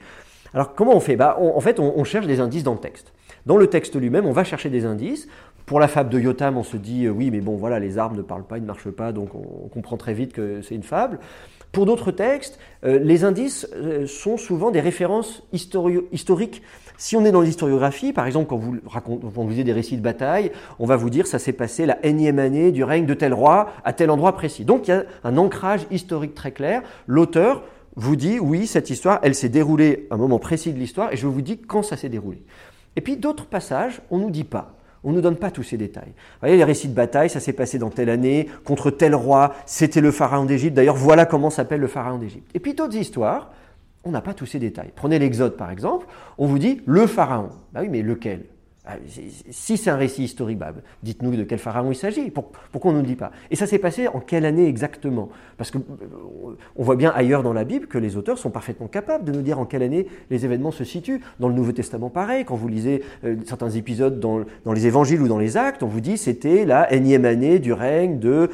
Alors 0.55 0.75
comment 0.75 0.97
on 0.97 1.01
fait? 1.01 1.17
Bah, 1.17 1.39
En 1.39 1.61
fait, 1.61 1.79
on, 1.79 2.05
cherche 2.05 2.27
des 2.27 2.41
indices 2.41 2.65
dans 2.65 2.75
le 2.75 2.81
texte. 2.81 3.13
Dans 3.47 3.57
le 3.57 3.69
texte 3.69 3.97
lui-même, 3.97 4.27
on 4.27 4.33
va 4.33 4.45
chercher 4.45 4.69
des 4.69 4.85
indices. 4.85 5.29
Pour 5.67 5.79
la 5.79 5.89
fable 5.89 6.11
de 6.11 6.19
Yotam, 6.19 6.57
on 6.57 6.65
se 6.65 6.77
dit 6.77 7.07
euh, 7.07 7.11
oui, 7.11 7.31
mais 7.31 7.41
bon, 7.41 7.57
voilà, 7.57 7.79
les 7.79 7.97
arbres 7.97 8.17
ne 8.17 8.23
parlent 8.23 8.45
pas, 8.45 8.59
ils 8.59 8.63
ne 8.63 8.67
marchent 8.67 8.91
pas, 8.91 9.13
donc 9.13 9.35
on, 9.35 9.69
comprend 9.69 9.97
très 9.97 10.15
vite 10.15 10.33
que 10.33 10.63
c'est 10.63 10.75
une 10.75 10.83
fable. 10.83 11.21
Pour 11.73 11.87
d'autres 11.87 12.11
textes, 12.11 12.59
euh, 12.85 12.99
les 12.99 13.25
indices 13.25 13.69
euh, 13.75 14.07
sont 14.07 14.37
souvent 14.37 14.71
des 14.71 14.81
références 14.81 15.43
historiques 15.53 16.63
si 17.01 17.17
on 17.17 17.25
est 17.25 17.33
dans 17.33 17.41
l'historiographie, 17.41 18.13
par 18.13 18.27
exemple, 18.27 18.51
quand 18.51 18.59
vous, 18.59 18.77
racontez, 18.85 19.27
vous 19.27 19.49
lisez 19.49 19.65
des 19.65 19.73
récits 19.73 19.97
de 19.97 20.03
bataille, 20.03 20.53
on 20.79 20.85
va 20.85 20.97
vous 20.97 21.09
dire 21.09 21.27
ça 21.27 21.39
s'est 21.39 21.55
passé 21.55 21.87
la 21.87 22.05
énième 22.05 22.39
année 22.39 22.73
du 22.73 22.85
règne 22.85 23.07
de 23.07 23.15
tel 23.15 23.33
roi 23.33 23.71
à 23.87 23.95
tel 23.95 24.11
endroit 24.11 24.35
précis. 24.35 24.67
Donc 24.67 24.87
il 24.87 24.91
y 24.91 24.95
a 24.95 25.05
un 25.25 25.39
ancrage 25.39 25.87
historique 25.91 26.35
très 26.35 26.53
clair. 26.53 26.83
L'auteur 27.07 27.63
vous 27.97 28.17
dit 28.17 28.39
oui, 28.39 28.67
cette 28.67 28.91
histoire, 28.91 29.19
elle 29.23 29.35
s'est 29.35 29.49
déroulée 29.49 30.09
à 30.11 30.17
un 30.17 30.19
moment 30.19 30.39
précis 30.39 30.75
de 30.75 30.79
l'histoire 30.79 31.11
et 31.11 31.17
je 31.17 31.27
vous 31.27 31.41
dis 31.41 31.57
quand 31.57 31.83
ça 31.83 31.97
s'est 31.97 32.11
déroulé. 32.11 32.43
Et 32.97 33.01
puis 33.01 33.17
d'autres 33.17 33.47
passages, 33.47 34.03
on 34.11 34.19
ne 34.19 34.25
nous 34.25 34.31
dit 34.31 34.45
pas. 34.45 34.75
On 35.03 35.11
ne 35.11 35.17
nous 35.17 35.21
donne 35.21 35.37
pas 35.37 35.51
tous 35.51 35.63
ces 35.63 35.77
détails. 35.77 36.09
Vous 36.09 36.41
voyez, 36.41 36.57
les 36.57 36.65
récits 36.65 36.89
de 36.89 36.95
bataille, 36.95 37.31
ça 37.31 37.41
s'est 37.41 37.53
passé 37.53 37.79
dans 37.79 37.91
telle 37.91 38.11
année, 38.11 38.49
contre 38.65 38.91
tel 38.91 39.15
roi, 39.15 39.55
c'était 39.67 40.01
le 40.01 40.11
pharaon 40.11 40.45
d'Égypte. 40.45 40.75
D'ailleurs, 40.75 40.97
voilà 40.97 41.25
comment 41.25 41.51
s'appelle 41.51 41.81
le 41.81 41.87
pharaon 41.87 42.19
d'Égypte. 42.19 42.51
Et 42.55 42.61
puis 42.61 42.75
d'autres 42.75 42.97
histoires, 42.97 43.51
on 44.05 44.11
n'a 44.11 44.21
pas 44.21 44.35
tous 44.35 44.47
ces 44.47 44.59
détails. 44.59 44.93
Prenez 44.95 45.19
l'Exode 45.19 45.57
par 45.57 45.71
exemple, 45.71 46.07
on 46.39 46.47
vous 46.47 46.59
dit 46.59 46.81
le 46.87 47.07
pharaon. 47.07 47.51
Bah 47.73 47.81
oui, 47.83 47.89
mais 47.89 48.03
lequel? 48.03 48.45
Si 49.51 49.77
c'est 49.77 49.91
un 49.91 49.97
récit 49.97 50.25
historique, 50.25 50.59
bah, 50.59 50.73
dites-nous 51.03 51.37
de 51.37 51.45
quel 51.45 51.59
pharaon 51.59 51.91
il 51.91 51.97
s'agit. 51.97 52.31
Pourquoi 52.31 52.91
on 52.91 52.95
ne 52.95 53.01
nous 53.01 53.07
dit 53.07 53.17
pas 53.17 53.33
Et 53.51 53.57
ça 53.57 53.67
s'est 53.67 53.79
passé 53.79 54.09
en 54.09 54.21
quelle 54.21 54.45
année 54.45 54.67
exactement? 54.67 55.29
Parce 55.57 55.71
qu'on 55.71 55.79
euh, 55.79 56.57
voit 56.77 56.97
bien 56.97 57.11
ailleurs 57.15 57.43
dans 57.43 57.53
la 57.53 57.65
Bible 57.65 57.87
que 57.87 57.99
les 57.99 58.17
auteurs 58.17 58.39
sont 58.39 58.51
parfaitement 58.51 58.87
capables 58.87 59.25
de 59.25 59.33
nous 59.33 59.43
dire 59.43 59.59
en 59.59 59.65
quelle 59.65 59.83
année 59.83 60.07
les 60.31 60.45
événements 60.45 60.71
se 60.71 60.85
situent. 60.85 61.21
Dans 61.39 61.49
le 61.49 61.55
Nouveau 61.55 61.73
Testament, 61.73 62.11
pareil, 62.11 62.45
quand 62.45 62.57
vous 62.57 62.69
lisez 62.69 63.03
euh, 63.25 63.37
certains 63.47 63.71
épisodes 63.71 64.21
dans, 64.21 64.45
les 64.73 64.87
Évangiles 64.87 65.21
ou 65.21 65.29
dans 65.29 65.39
les 65.39 65.57
Actes, 65.57 65.83
on 65.83 65.89
vous 65.89 66.01
dit 66.01 66.17
c'était 66.17 66.65
la 66.65 66.93
énième 66.93 67.25
année 67.25 67.59
du 67.59 67.73
règne 67.73 68.19
de 68.19 68.51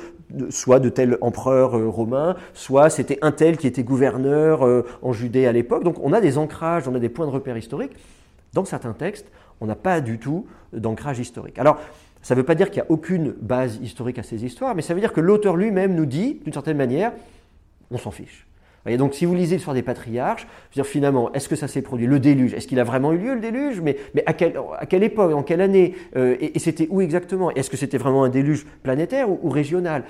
soit 0.51 0.81
de 0.81 0.89
tel 0.89 1.19
empereur 1.21 1.79
euh, 1.79 1.89
romain, 1.89 2.37
soit 2.53 2.91
c'était 2.91 3.19
un 3.23 3.33
tel 3.33 3.57
qui 3.57 3.67
était 3.67 3.85
gouverneur 3.85 4.67
en 5.03 5.13
Judée 5.13 5.47
à 5.47 5.53
l'époque. 5.53 5.85
Donc 5.85 5.97
on 6.03 6.13
a 6.13 6.21
des 6.21 6.39
ancrages, 6.39 6.89
on 6.89 6.95
a 6.95 6.99
des 6.99 7.09
points 7.09 7.27
de 7.27 7.31
repère 7.31 7.57
historiques. 7.57 7.93
Dans 8.53 8.65
certains 8.65 8.95
textes, 8.95 9.27
on 9.61 9.67
n'a 9.67 9.77
pas 9.77 10.01
du 10.01 10.19
tout 10.19 10.47
d'ancrage 10.73 11.19
historique. 11.19 11.59
Alors, 11.59 11.81
ça 12.23 12.35
ne 12.35 12.41
veut 12.41 12.47
pas 12.47 12.55
dire 12.55 12.71
qu'il 12.71 12.83
n'y 12.83 12.89
a 12.89 12.91
aucune 12.91 13.35
base 13.41 13.79
historique 13.83 14.19
à 14.19 14.23
ces 14.23 14.45
histoires, 14.45 14.75
mais 14.75 14.83
ça 14.83 14.95
veut 14.95 15.01
dire 15.01 15.13
que 15.13 15.21
l'auteur 15.21 15.57
lui-même 15.57 15.95
nous 15.95 16.07
dit, 16.07 16.41
d'une 16.45 16.53
certaine 16.53 16.77
manière, 16.77 17.13
on 17.91 17.99
s'en 17.99 18.11
fiche. 18.11 18.47
Donc, 18.97 19.15
si 19.15 19.25
vous 19.25 19.35
lisez 19.35 19.57
l'histoire 19.57 19.75
des 19.75 19.83
patriarches, 19.83 20.47
je 20.71 20.79
veux 20.79 20.83
dire, 20.85 20.87
finalement, 20.87 21.33
est-ce 21.33 21.49
que 21.49 21.57
ça 21.57 21.67
s'est 21.67 21.83
produit 21.83 22.07
Le 22.07 22.21
déluge, 22.21 22.55
est-ce 22.55 22.69
qu'il 22.69 22.79
a 22.79 22.85
vraiment 22.85 23.13
eu 23.13 23.19
lieu 23.19 23.35
le 23.35 23.41
déluge 23.41 23.81
Mais, 23.81 23.97
mais 24.15 24.23
à, 24.27 24.33
quelle, 24.33 24.57
à, 24.79 24.87
quelle, 24.87 25.03
époque 25.03 25.33
En 25.33 25.43
quelle 25.43 25.61
année 25.61 25.97
euh, 26.15 26.37
Et, 26.41 26.57
c'était 26.61 26.87
où 26.89 27.01
exactement 27.01 27.51
Est-ce 27.51 27.69
que 27.69 27.77
c'était 27.77 27.99
vraiment 27.99 28.23
un 28.23 28.29
déluge 28.29 28.65
planétaire 28.85 29.29
ou, 29.29 29.51
régional? 29.51 30.05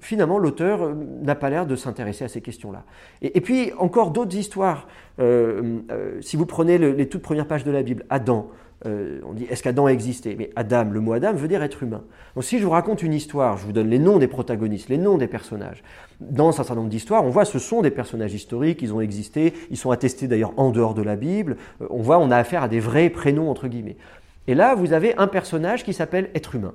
Finalement, 0.00 0.38
l'auteur 0.38 0.82
euh, 0.82 0.94
n'a 1.22 1.36
pas 1.36 1.50
l'air 1.50 1.66
de 1.66 1.76
s'intéresser 1.76 2.24
à 2.24 2.28
ces 2.28 2.40
questions-là. 2.40 2.82
Et, 3.22 3.40
puis, 3.40 3.72
encore 3.78 4.10
d'autres 4.10 4.36
histoires. 4.36 4.88
Euh, 5.20 5.80
si 6.20 6.36
vous 6.36 6.46
prenez 6.46 6.78
les 6.78 7.08
toutes 7.08 7.22
premières 7.22 7.46
pages 7.46 7.64
de 7.64 7.70
la 7.70 7.82
Bible, 7.82 8.04
Adam, 8.10 8.48
euh, 8.86 9.20
on 9.26 9.34
dit 9.34 9.44
est-ce 9.50 9.62
qu'Adam 9.62 9.86
a 9.86 9.92
existé? 9.92 10.34
Mais 10.38 10.50
Adam, 10.56 10.84
le 10.84 11.00
mot 11.00 11.12
Adam 11.12 11.34
veut 11.34 11.48
dire 11.48 11.62
être 11.62 11.82
humain. 11.82 12.02
Donc 12.34 12.44
si 12.44 12.58
je 12.58 12.64
vous 12.64 12.70
raconte 12.70 13.02
une 13.02 13.12
histoire, 13.12 13.58
je 13.58 13.66
vous 13.66 13.72
donne 13.72 13.90
les 13.90 13.98
noms 13.98 14.18
des 14.18 14.26
protagonistes, 14.26 14.88
les 14.88 14.96
noms 14.96 15.18
des 15.18 15.26
personnages. 15.26 15.82
Dans 16.20 16.48
un 16.48 16.52
certain 16.52 16.76
nombre 16.76 16.88
d'histoires, 16.88 17.24
on 17.24 17.30
voit 17.30 17.44
ce 17.44 17.58
sont 17.58 17.82
des 17.82 17.90
personnages 17.90 18.32
historiques, 18.32 18.80
ils 18.80 18.94
ont 18.94 19.00
existé, 19.00 19.52
ils 19.70 19.76
sont 19.76 19.90
attestés 19.90 20.28
d'ailleurs 20.28 20.54
en 20.56 20.70
dehors 20.70 20.94
de 20.94 21.02
la 21.02 21.16
Bible. 21.16 21.56
Euh, 21.82 21.86
on 21.90 22.00
voit, 22.00 22.18
on 22.18 22.30
a 22.30 22.36
affaire 22.36 22.62
à 22.62 22.68
des 22.68 22.80
vrais 22.80 23.10
prénoms 23.10 23.50
entre 23.50 23.68
guillemets. 23.68 23.96
Et 24.46 24.54
là, 24.54 24.74
vous 24.74 24.94
avez 24.94 25.14
un 25.16 25.26
personnage 25.26 25.84
qui 25.84 25.92
s'appelle 25.92 26.30
être 26.34 26.54
humain. 26.54 26.72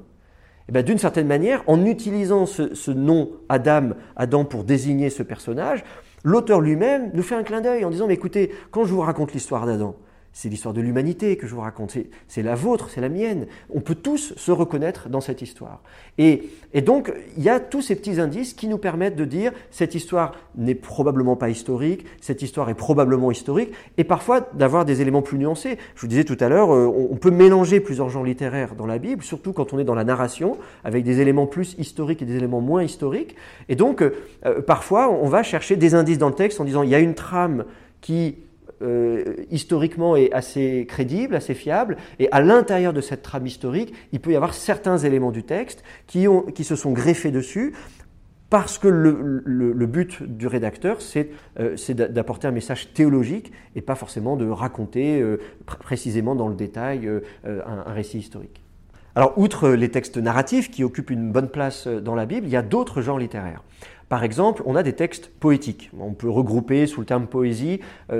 Et 0.69 0.71
bien, 0.71 0.83
d'une 0.83 0.97
certaine 0.97 1.27
manière, 1.27 1.63
en 1.67 1.85
utilisant 1.85 2.45
ce 2.45 2.91
nom 2.91 3.31
Adam, 3.50 3.89
Adam 4.15 4.45
pour 4.45 4.63
désigner 4.63 5.09
ce 5.09 5.24
personnage, 5.24 5.83
l'auteur 6.24 6.62
lui-même 6.62 7.12
nous 7.13 7.24
fait 7.24 7.35
un 7.35 7.43
clin 7.43 7.62
d'œil 7.62 7.83
en 7.83 7.89
disant 7.89 8.07
mais 8.07 8.13
écoutez, 8.13 8.51
quand 8.71 8.85
je 8.85 8.93
vous 8.93 9.01
raconte 9.01 9.33
l'histoire 9.33 9.65
d'Adam, 9.65 9.95
c'est 10.36 10.50
l'histoire 10.50 10.74
de 10.74 10.82
l'humanité 10.82 11.38
que 11.38 11.48
je 11.48 11.56
vous 11.56 11.62
raconte, 11.62 11.98
c'est 12.27 12.44
la 12.44 12.56
vôtre, 12.56 12.89
c'est 12.89 13.00
la 13.00 13.08
mienne. 13.08 13.48
On 13.74 13.80
peut 13.80 13.96
tous 13.96 14.34
se 14.36 14.51
reconnaître 14.51 15.08
dans 15.08 15.22
cette 15.22 15.42
histoire. 15.42 15.82
Et, 16.18 16.50
donc, 16.82 17.13
il 17.38 17.44
y 17.44 17.48
a 17.48 17.62
tous 17.62 17.82
ces 17.82 17.96
petits 17.96 18.20
indices 18.20 18.54
qui 18.54 18.68
nous 18.68 18.77
permettent 18.77 19.15
de 19.15 19.24
dire 19.24 19.54
cette 19.72 19.96
histoire 19.96 20.34
n'est 20.58 20.75
probablement 20.75 21.38
pas 21.38 21.48
historique, 21.48 22.06
cette 22.20 22.42
histoire 22.42 22.70
est 22.70 22.75
probablement 22.75 23.32
historique, 23.32 23.72
et 23.98 24.04
parfois 24.04 24.42
d'avoir 24.54 24.84
des 24.84 25.01
éléments 25.01 25.22
plus 25.22 25.38
nuancés. 25.38 25.77
Je 25.96 26.01
vous 26.01 26.08
disais 26.08 26.25
tout 26.25 26.38
à 26.42 26.50
l'heure, 26.50 26.75
euh, 26.75 26.86
on 26.86 27.15
peut 27.15 27.32
mélanger 27.32 27.80
plusieurs 27.80 28.10
genres 28.10 28.25
littéraires 28.25 28.75
dans 28.75 28.86
la 28.86 28.98
Bible, 28.98 29.24
surtout 29.24 29.54
quand 29.54 29.72
on 29.72 29.80
est 29.80 29.86
dans 29.86 29.96
la 29.96 30.04
narration, 30.04 30.58
avec 30.84 31.06
des 31.06 31.22
éléments 31.22 31.48
plus 31.48 31.75
historiques 31.77 32.22
et 32.22 32.25
des 32.25 32.36
éléments 32.36 32.60
moins 32.60 32.84
historiques. 32.84 33.38
Et 33.70 33.77
donc, 33.77 34.01
euh, 34.01 34.12
parfois, 34.68 35.10
on 35.10 35.30
va 35.30 35.44
chercher 35.44 35.77
des 35.77 35.96
indices 35.96 36.18
dans 36.18 36.27
le 36.27 36.36
texte 36.36 36.60
en 36.60 36.65
disant 36.65 36.84
il 36.84 36.89
y 36.89 36.96
a 36.96 37.00
une 37.00 37.15
trame 37.15 37.63
qui 38.01 38.36
euh, 38.86 39.36
historiquement 39.51 40.15
est 40.15 40.32
assez 40.32 40.86
crédible, 40.88 41.36
assez 41.36 41.54
fiable, 41.54 41.98
et 42.20 42.32
à 42.32 42.42
l'intérieur 42.42 42.94
de 42.94 43.01
cette 43.01 43.22
trame 43.22 43.48
historique, 43.48 43.94
il 44.12 44.20
peut 44.20 44.32
y 44.32 44.36
avoir 44.36 44.54
certains 44.54 44.98
éléments 44.98 45.32
du 45.32 45.44
texte 45.44 45.84
qui, 46.08 46.27
se 46.63 46.75
sont 46.75 46.92
greffés 46.92 47.32
dessus 47.32 47.74
parce 48.50 48.77
que 48.77 48.88
le, 48.88 49.86
but 49.86 50.24
du 50.24 50.48
rédacteur, 50.48 51.01
c'est 51.01 51.30
euh, 51.60 51.75
d'apporter 51.94 52.48
un 52.48 52.51
message 52.51 52.94
théologique 52.94 53.51
et 53.75 53.82
pas 53.82 53.96
forcément 53.96 54.38
de 54.38 54.48
raconter 54.48 55.20
euh, 55.20 55.39
précisément 55.65 56.36
dans 56.36 56.48
le 56.48 56.56
détail 56.56 57.08
euh, 57.08 57.22
un, 57.46 57.92
récit 57.92 58.20
historique. 58.20 58.62
Alors, 59.15 59.38
outre 59.38 59.70
les 59.70 59.89
textes 59.89 60.18
narratifs 60.18 60.70
qui 60.70 60.84
occupent 60.84 61.10
une 61.10 61.32
bonne 61.32 61.50
place 61.50 61.88
dans 61.88 62.15
la 62.15 62.25
Bible, 62.25 62.48
il 62.48 62.51
y 62.51 62.58
a 62.58 62.62
d'autres 62.62 63.01
genres 63.01 63.18
littéraires. 63.18 63.63
Par 64.09 64.24
exemple, 64.24 64.62
on 64.65 64.75
a 64.75 64.83
des 64.83 64.93
textes 64.93 65.31
poétiques. 65.39 65.91
On 66.00 66.13
peut 66.13 66.29
regrouper 66.29 66.88
sous 66.88 67.00
le 67.00 67.05
terme 67.05 67.27
poésie 67.27 67.79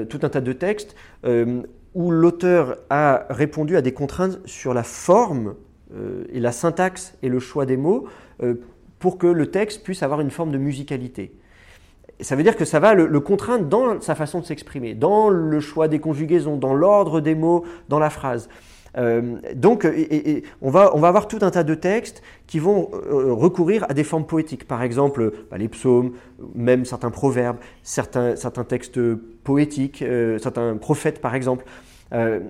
tout 0.10 0.20
un 0.24 0.30
tas 0.30 0.42
de 0.42 0.54
textes 0.54 0.96
où 1.24 2.12
l'auteur 2.12 2.78
a 2.90 3.26
répondu 3.30 3.78
à 3.78 3.82
des 3.82 3.94
contraintes 3.94 4.40
sur 4.46 4.74
la 4.74 4.84
forme 4.84 5.56
et 6.34 6.40
la 6.40 6.52
syntaxe 6.52 7.16
et 7.22 7.30
le 7.30 7.40
choix 7.40 7.68
des 7.68 7.78
mots 7.78 8.08
pour 9.00 9.20
que 9.20 9.28
le 9.28 9.52
texte 9.52 9.84
puisse 9.84 10.02
avoir 10.02 10.22
une 10.22 10.32
forme 10.32 10.52
de 10.52 10.58
musicalité. 10.58 11.36
Ça 12.22 12.36
veut 12.36 12.44
dire 12.44 12.56
que 12.56 12.66
ça 12.66 12.80
va 12.80 12.94
le, 12.94 13.20
contraindre 13.20 13.66
dans 13.66 14.00
sa 14.02 14.16
façon 14.16 14.40
de 14.40 14.46
s'exprimer, 14.46 14.94
dans 14.94 15.30
le 15.30 15.60
choix 15.60 15.88
des 15.88 16.00
conjugaisons, 16.00 16.56
dans 16.56 16.74
l'ordre 16.74 17.20
des 17.20 17.36
mots, 17.36 17.66
dans 17.90 18.00
la 18.00 18.10
phrase. 18.10 18.50
Euh, 18.98 19.38
donc, 19.56 19.88
on, 20.62 20.70
va, 20.70 20.86
avoir 20.94 21.28
tout 21.28 21.40
un 21.42 21.52
tas 21.52 21.64
de 21.64 21.76
textes 21.76 22.22
qui 22.48 22.60
vont 22.60 22.90
euh, 22.94 23.34
recourir 23.34 23.86
à 23.90 23.94
des 23.94 24.04
formes 24.04 24.26
poétiques. 24.26 24.68
Par 24.68 24.84
exemple, 24.84 25.32
bah, 25.52 25.58
les 25.58 25.68
psaumes, 25.68 26.14
même 26.54 26.86
certains 26.86 27.12
proverbes, 27.12 27.58
certains, 27.84 28.36
textes 28.68 29.00
poétiques, 29.44 30.02
euh, 30.02 30.38
certains 30.38 30.78
prophètes, 30.78 31.22
par 31.22 31.36
exemple. 31.36 31.66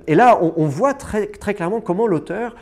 et 0.07 0.15
là, 0.15 0.39
on, 0.41 0.67
voit 0.67 0.93
très, 0.93 1.27
clairement 1.27 1.81
comment 1.81 2.05
l'auteur 2.05 2.55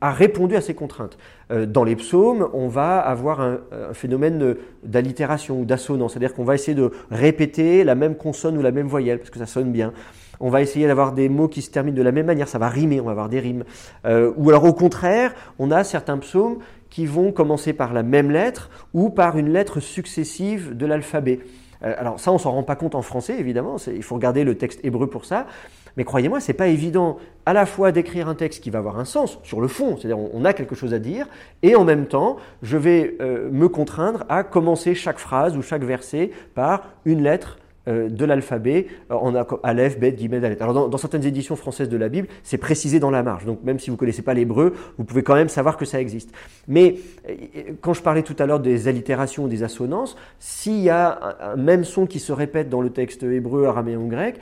a 0.00 0.12
répondu 0.12 0.56
à 0.56 0.60
ces 0.60 0.74
contraintes. 0.74 1.18
Euh, 1.50 1.66
dans 1.66 1.84
les 1.84 1.96
psaumes, 1.96 2.48
on 2.52 2.68
va 2.68 2.98
avoir 2.98 3.40
un, 3.40 3.58
phénomène 3.92 4.56
d'allitération 4.82 5.60
ou 5.60 5.64
d'assonance, 5.64 6.12
c'est-à-dire 6.12 6.34
qu'on 6.34 6.44
va 6.44 6.54
essayer 6.54 6.74
de 6.74 6.90
répéter 7.10 7.84
la 7.84 7.94
même 7.94 8.16
consonne 8.16 8.58
ou 8.58 8.62
la 8.62 8.72
même 8.72 8.88
voyelle, 8.88 9.18
parce 9.18 9.30
que 9.30 9.38
ça 9.38 9.46
sonne 9.46 9.72
bien. 9.72 9.92
On 10.40 10.50
va 10.50 10.60
essayer 10.60 10.86
d'avoir 10.86 11.12
des 11.12 11.28
mots 11.28 11.48
qui 11.48 11.62
se 11.62 11.70
terminent 11.70 11.96
de 11.96 12.02
la 12.02 12.12
même 12.12 12.26
manière, 12.26 12.48
ça 12.48 12.58
va 12.58 12.68
rimer, 12.68 13.00
on 13.00 13.04
va 13.04 13.12
avoir 13.12 13.28
des 13.28 13.40
rimes. 13.40 13.64
Euh, 14.04 14.32
ou 14.36 14.50
alors 14.50 14.64
au 14.64 14.72
contraire, 14.72 15.34
on 15.58 15.70
a 15.70 15.84
certains 15.84 16.18
psaumes 16.18 16.58
qui 16.90 17.06
vont 17.06 17.32
commencer 17.32 17.72
par 17.72 17.92
la 17.92 18.02
même 18.02 18.30
lettre 18.30 18.70
ou 18.94 19.10
par 19.10 19.38
une 19.38 19.50
lettre 19.50 19.80
successive 19.80 20.76
de 20.76 20.86
l'alphabet. 20.86 21.40
Euh, 21.82 21.94
alors 21.98 22.20
ça, 22.20 22.32
on 22.32 22.38
s'en 22.38 22.52
rend 22.52 22.62
pas 22.62 22.76
compte 22.76 22.94
en 22.94 23.02
français, 23.02 23.38
évidemment, 23.38 23.76
il 23.86 24.02
faut 24.02 24.14
regarder 24.14 24.44
le 24.44 24.56
texte 24.56 24.80
hébreu 24.84 25.08
pour 25.08 25.24
ça, 25.24 25.46
mais 25.96 26.04
croyez-moi, 26.04 26.40
c'est 26.40 26.52
pas 26.52 26.68
évident 26.68 27.18
à 27.46 27.52
la 27.52 27.66
fois 27.66 27.92
d'écrire 27.92 28.28
un 28.28 28.34
texte 28.34 28.62
qui 28.62 28.70
va 28.70 28.78
avoir 28.78 28.98
un 28.98 29.04
sens 29.04 29.38
sur 29.42 29.60
le 29.60 29.68
fond, 29.68 29.96
c'est-à-dire 29.96 30.18
on 30.18 30.44
a 30.44 30.52
quelque 30.52 30.74
chose 30.74 30.94
à 30.94 30.98
dire, 30.98 31.26
et 31.62 31.74
en 31.74 31.84
même 31.84 32.06
temps, 32.06 32.36
je 32.62 32.76
vais 32.76 33.16
euh, 33.20 33.48
me 33.50 33.68
contraindre 33.68 34.24
à 34.28 34.44
commencer 34.44 34.94
chaque 34.94 35.18
phrase 35.18 35.56
ou 35.56 35.62
chaque 35.62 35.84
verset 35.84 36.30
par 36.54 36.84
une 37.04 37.22
lettre 37.22 37.58
de 37.86 38.24
l'alphabet 38.24 38.86
euh, 39.10 39.14
en 39.14 39.34
Aleph, 39.62 39.98
Bet, 39.98 40.16
Gimel, 40.16 40.40
Dalet. 40.40 40.60
Alors 40.62 40.88
dans, 40.88 40.98
certaines 40.98 41.24
éditions 41.24 41.56
françaises 41.56 41.88
de 41.88 41.96
la 41.96 42.08
Bible, 42.08 42.28
c'est 42.42 42.58
précisé 42.58 43.00
dans 43.00 43.10
la 43.10 43.22
marge. 43.22 43.44
Donc 43.44 43.62
même 43.64 43.78
si 43.78 43.90
vous 43.90 43.96
ne 43.96 43.98
connaissez 43.98 44.22
pas 44.22 44.34
l'hébreu, 44.34 44.74
vous 44.98 45.04
pouvez 45.04 45.22
quand 45.22 45.34
même 45.34 45.48
savoir 45.48 45.76
que 45.76 45.84
ça 45.84 46.00
existe. 46.00 46.30
Mais 46.68 46.96
quand 47.80 47.94
je 47.94 48.02
parlais 48.02 48.22
tout 48.22 48.36
à 48.38 48.46
l'heure 48.46 48.60
des 48.60 48.88
allitérations 48.88 49.44
ou 49.44 49.48
des 49.48 49.62
assonances, 49.62 50.16
s'il 50.38 50.80
y 50.80 50.90
a 50.90 51.36
un, 51.40 51.56
même 51.56 51.84
son 51.84 52.06
qui 52.06 52.18
se 52.18 52.32
répète 52.32 52.68
dans 52.68 52.80
le 52.80 52.90
texte 52.90 53.22
hébreu, 53.22 53.66
araméen 53.66 53.98
ou 53.98 54.08
grec, 54.08 54.36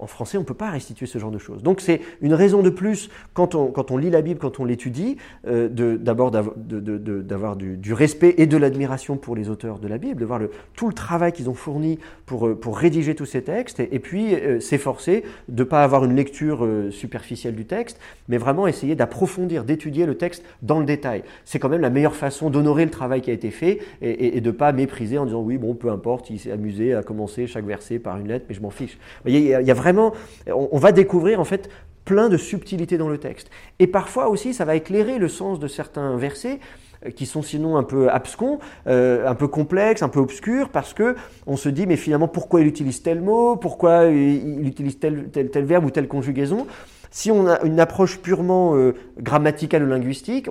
en 0.00 0.06
français, 0.06 0.38
on 0.38 0.40
ne 0.40 0.46
peut 0.46 0.54
pas 0.54 0.70
restituer 0.70 1.06
ce 1.06 1.18
genre 1.18 1.30
de 1.30 1.38
choses. 1.38 1.62
Donc 1.62 1.80
c'est 1.80 2.00
une 2.22 2.34
raison 2.34 2.62
de 2.62 2.70
plus, 2.70 3.10
quand 3.34 3.54
on, 3.54 3.96
lit 3.96 4.10
la 4.10 4.22
Bible, 4.22 4.40
quand 4.40 4.58
on 4.58 4.64
l'étudie, 4.64 5.16
euh, 5.46 5.68
d'abord 5.98 6.30
d'avoir 6.30 7.56
du, 7.56 7.92
respect 7.92 8.34
et 8.38 8.46
de 8.46 8.56
l'admiration 8.56 9.16
pour 9.16 9.36
les 9.36 9.50
auteurs 9.50 9.78
de 9.78 9.88
la 9.88 9.98
Bible, 9.98 10.20
de 10.20 10.24
voir 10.24 10.40
tout 10.74 10.88
le 10.88 10.94
travail 10.94 11.32
qu'ils 11.32 11.50
ont 11.50 11.54
fourni 11.54 11.98
pour, 12.24 12.46
euh, 12.46 12.58
rédiger 12.66 13.14
tous 13.14 13.26
ces 13.26 13.42
textes, 13.42 13.80
et, 13.80 13.98
puis 13.98 14.34
euh, 14.34 14.60
s'efforcer 14.60 15.24
de 15.48 15.62
ne 15.62 15.68
pas 15.68 15.82
avoir 15.84 16.04
une 16.04 16.14
lecture 16.14 16.66
superficielle 16.90 17.54
du 17.54 17.66
texte, 17.66 17.98
mais 18.28 18.38
vraiment 18.38 18.66
essayer 18.66 18.94
d'approfondir, 18.94 19.64
d'étudier 19.64 20.06
le 20.06 20.16
texte 20.16 20.44
dans 20.62 20.78
le 20.78 20.86
détail. 20.86 21.24
C'est 21.44 21.58
quand 21.58 21.68
même 21.68 21.80
la 21.80 21.90
meilleure 21.90 22.14
façon 22.14 22.48
d'honorer 22.48 22.84
le 22.84 22.90
travail 22.90 23.20
qui 23.20 23.30
a 23.30 23.34
été 23.34 23.50
fait 23.50 23.80
et, 24.00 24.40
de 24.40 24.46
ne 24.46 24.52
pas 24.52 24.72
mépriser 24.72 25.18
en 25.18 25.26
disant 25.26 25.42
oui, 25.42 25.58
bon, 25.58 25.74
peu 25.74 25.90
importe, 25.90 26.30
il 26.30 26.38
s'est 26.38 26.52
amusé 26.52 26.94
à 26.94 27.02
commencer 27.02 27.46
chaque 27.46 27.66
verset 27.66 27.98
par 27.98 28.18
une 28.18 28.28
lettre, 28.28 28.46
mais 28.48 28.54
je 28.54 28.62
m'en 28.62 28.70
fiche. 28.70 28.98
y 29.26 29.52
a 29.52 29.74
vraiment 29.74 29.89
on, 29.98 30.78
va 30.78 30.92
découvrir 30.92 31.40
en 31.40 31.44
fait 31.44 31.68
plein 32.04 32.28
de 32.28 32.36
subtilités 32.36 32.98
dans 32.98 33.08
le 33.08 33.18
texte. 33.18 33.50
Et 33.78 33.86
parfois 33.86 34.28
aussi, 34.28 34.54
ça 34.54 34.64
va 34.64 34.74
éclairer 34.74 35.18
le 35.18 35.28
sens 35.28 35.58
de 35.58 35.68
certains 35.68 36.16
versets 36.16 36.60
euh, 37.06 37.10
qui 37.10 37.26
sont 37.26 37.42
sinon 37.42 37.76
un 37.76 37.82
peu 37.82 38.10
abscons, 38.10 38.58
euh, 38.86 39.28
un 39.28 39.34
peu 39.34 39.48
complexes, 39.48 40.02
un 40.02 40.08
peu 40.08 40.20
obscurs, 40.20 40.70
parce 40.70 40.94
que 40.94 41.16
on 41.46 41.56
se 41.56 41.68
dit 41.68 41.86
mais 41.86 41.96
finalement 41.96 42.28
pourquoi 42.28 42.60
il 42.60 42.66
utilise 42.66 43.02
tel 43.02 43.20
mot, 43.20 43.56
pourquoi 43.56 44.06
il 44.06 44.66
utilise 44.66 44.98
tel, 44.98 45.28
tel, 45.30 45.64
verbe 45.64 45.84
ou 45.84 45.90
telle 45.90 46.08
conjugaison? 46.08 46.66
Si 47.12 47.32
on 47.32 47.48
a 47.48 47.60
une 47.62 47.80
approche 47.80 48.18
purement 48.18 48.76
euh, 48.76 48.94
grammaticale 49.18 49.82
ou 49.82 49.86
linguistique, 49.86 50.48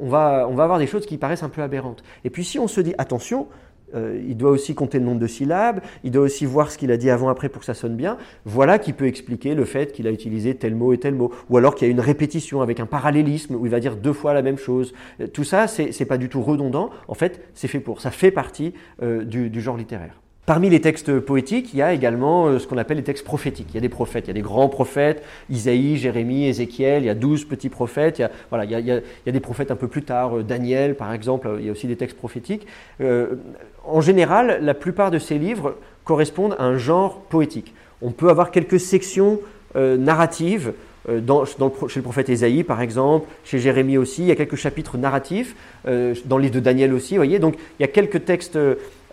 on, 0.00 0.08
va, 0.08 0.46
on 0.48 0.54
va 0.54 0.64
avoir 0.64 0.78
des 0.78 0.86
choses 0.86 1.06
qui 1.06 1.16
paraissent 1.16 1.42
un 1.42 1.48
peu 1.48 1.62
aberrantes. 1.62 2.02
Et 2.24 2.30
puis 2.30 2.44
si 2.44 2.58
on 2.58 2.68
se 2.68 2.82
dit 2.82 2.94
attention, 2.98 3.48
euh, 3.94 4.20
il 4.26 4.36
doit 4.36 4.50
aussi 4.50 4.74
compter 4.74 4.98
le 4.98 5.04
nombre 5.04 5.20
de 5.20 5.26
syllabes, 5.26 5.80
il 6.04 6.10
doit 6.10 6.22
aussi 6.22 6.46
voir 6.46 6.70
ce 6.70 6.78
qu'il 6.78 6.90
a 6.90 6.96
dit 6.96 7.10
avant-après 7.10 7.48
pour 7.48 7.60
que 7.60 7.66
ça 7.66 7.74
sonne 7.74 7.96
bien. 7.96 8.18
Voilà 8.44 8.78
qui 8.78 8.92
peut 8.92 9.06
expliquer 9.06 9.54
le 9.54 9.64
fait 9.64 9.92
qu'il 9.92 10.06
a 10.06 10.10
utilisé 10.10 10.54
tel 10.54 10.74
mot 10.74 10.92
et 10.92 10.98
tel 10.98 11.14
mot. 11.14 11.32
Ou 11.50 11.56
alors 11.56 11.74
qu'il 11.74 11.86
y 11.86 11.90
a 11.90 11.92
une 11.92 12.00
répétition 12.00 12.62
avec 12.62 12.80
un 12.80 12.86
parallélisme 12.86 13.54
où 13.54 13.66
il 13.66 13.70
va 13.70 13.80
dire 13.80 13.96
deux 13.96 14.12
fois 14.12 14.34
la 14.34 14.42
même 14.42 14.58
chose. 14.58 14.92
Euh, 15.20 15.26
tout 15.26 15.44
ça, 15.44 15.66
c'est 15.66 16.04
pas 16.04 16.18
du 16.18 16.28
tout 16.28 16.42
redondant. 16.42 16.90
En 17.08 17.14
fait, 17.14 17.42
c'est 17.54 17.68
fait 17.68 17.80
pour. 17.80 18.00
Ça 18.00 18.10
fait 18.10 18.30
partie 18.30 18.74
euh, 19.02 19.24
du 19.24 19.60
genre 19.60 19.76
littéraire. 19.76 20.20
Parmi 20.44 20.68
les 20.68 20.80
textes 20.80 21.20
poétiques, 21.20 21.72
il 21.72 21.76
y 21.76 21.82
a 21.82 21.92
également 21.92 22.58
ce 22.58 22.66
qu'on 22.66 22.76
appelle 22.76 22.96
les 22.96 23.04
textes 23.04 23.24
prophétiques. 23.24 23.68
Il 23.70 23.74
y 23.74 23.78
a 23.78 23.80
des 23.80 23.88
prophètes, 23.88 24.24
il 24.26 24.28
y 24.28 24.30
a 24.32 24.34
des 24.34 24.40
grands 24.40 24.68
prophètes, 24.68 25.22
Isaïe, 25.48 25.96
Jérémie, 25.96 26.46
Ézéchiel, 26.46 27.04
il 27.04 27.06
y 27.06 27.10
a 27.10 27.14
douze 27.14 27.44
petits 27.44 27.68
prophètes, 27.68 28.18
il 28.18 28.22
y 28.22 28.24
a, 28.24 28.30
voilà, 28.50 28.64
il 28.64 28.86
y 28.86 28.90
a, 28.90 29.32
des 29.32 29.40
prophètes 29.40 29.70
un 29.70 29.76
peu 29.76 29.86
plus 29.86 30.02
tard, 30.02 30.42
Daniel 30.42 30.96
par 30.96 31.12
exemple, 31.12 31.48
il 31.60 31.66
y 31.66 31.68
a 31.68 31.72
aussi 31.72 31.86
des 31.86 31.94
textes 31.94 32.16
prophétiques. 32.16 32.66
En 33.84 34.00
général, 34.00 34.58
la 34.62 34.74
plupart 34.74 35.10
de 35.10 35.18
ces 35.18 35.38
livres 35.38 35.76
correspondent 36.04 36.56
à 36.58 36.64
un 36.64 36.76
genre 36.76 37.20
poétique. 37.20 37.74
On 38.00 38.10
peut 38.10 38.28
avoir 38.28 38.50
quelques 38.50 38.80
sections 38.80 39.40
narratives 39.74 40.72
dans, 41.08 41.44
chez 41.44 41.56
le 41.96 42.02
prophète 42.02 42.28
Ésaïe, 42.28 42.62
par 42.62 42.80
exemple, 42.82 43.26
chez 43.44 43.58
Jérémie 43.58 43.96
aussi, 43.96 44.22
il 44.22 44.28
y 44.28 44.30
a 44.32 44.36
quelques 44.36 44.56
chapitres 44.56 44.98
narratifs, 44.98 45.56
dans 45.84 46.36
le 46.36 46.42
livre 46.42 46.54
de 46.54 46.60
Daniel 46.60 46.92
aussi, 46.92 47.14
vous 47.14 47.20
voyez. 47.20 47.38
Donc, 47.38 47.56
il 47.78 47.82
y 47.82 47.84
a 47.84 47.88
quelques 47.88 48.24
textes 48.24 48.58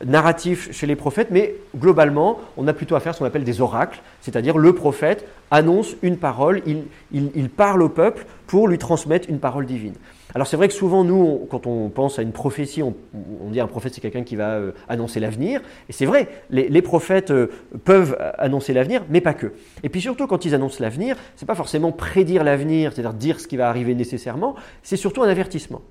narratif 0.05 0.71
chez 0.71 0.87
les 0.87 0.95
prophètes, 0.95 1.29
mais 1.31 1.55
globalement, 1.77 2.39
on 2.57 2.67
a 2.67 2.73
plutôt 2.73 2.95
à 2.95 2.99
faire 2.99 3.13
ce 3.13 3.19
qu'on 3.19 3.25
appelle 3.25 3.43
des 3.43 3.61
oracles, 3.61 4.01
c'est-à-dire 4.21 4.57
le 4.57 4.73
prophète 4.73 5.25
annonce 5.51 5.95
une 6.01 6.17
parole, 6.17 6.61
il, 6.65 7.49
parle 7.49 7.81
au 7.81 7.89
peuple 7.89 8.25
pour 8.47 8.67
lui 8.67 8.77
transmettre 8.77 9.29
une 9.29 9.39
parole 9.39 9.65
divine. 9.65 9.95
Alors 10.35 10.45
c'est 10.45 10.57
vrai 10.57 10.67
que 10.67 10.75
souvent, 10.75 11.03
nous, 11.03 11.47
quand 11.49 11.65
on 11.65 11.89
pense 11.89 12.19
à 12.19 12.21
une 12.21 12.31
prophétie, 12.31 12.83
on, 12.83 12.93
dit 13.49 13.59
un 13.59 13.67
prophète, 13.67 13.95
c'est 13.95 14.01
quelqu'un 14.01 14.23
qui 14.23 14.35
va 14.35 14.51
euh, 14.51 14.71
annoncer 14.87 15.19
l'avenir, 15.19 15.61
et 15.89 15.93
c'est 15.93 16.05
vrai, 16.05 16.27
les, 16.51 16.81
prophètes 16.83 17.31
euh, 17.31 17.47
peuvent 17.83 18.15
annoncer 18.37 18.73
l'avenir, 18.73 19.03
mais 19.09 19.21
pas 19.21 19.33
que. 19.33 19.53
Et 19.81 19.89
puis 19.89 20.01
surtout, 20.01 20.27
quand 20.27 20.45
ils 20.45 20.53
annoncent 20.53 20.77
l'avenir, 20.81 21.15
c'est 21.35 21.47
pas 21.47 21.55
forcément 21.55 21.91
prédire 21.91 22.43
l'avenir, 22.43 22.93
c'est-à-dire 22.93 23.13
dire 23.13 23.39
ce 23.39 23.47
qui 23.47 23.57
va 23.57 23.69
arriver 23.69 23.95
nécessairement, 23.95 24.55
c'est 24.83 24.97
surtout 24.97 25.23
un 25.23 25.29
avertissement. 25.29 25.81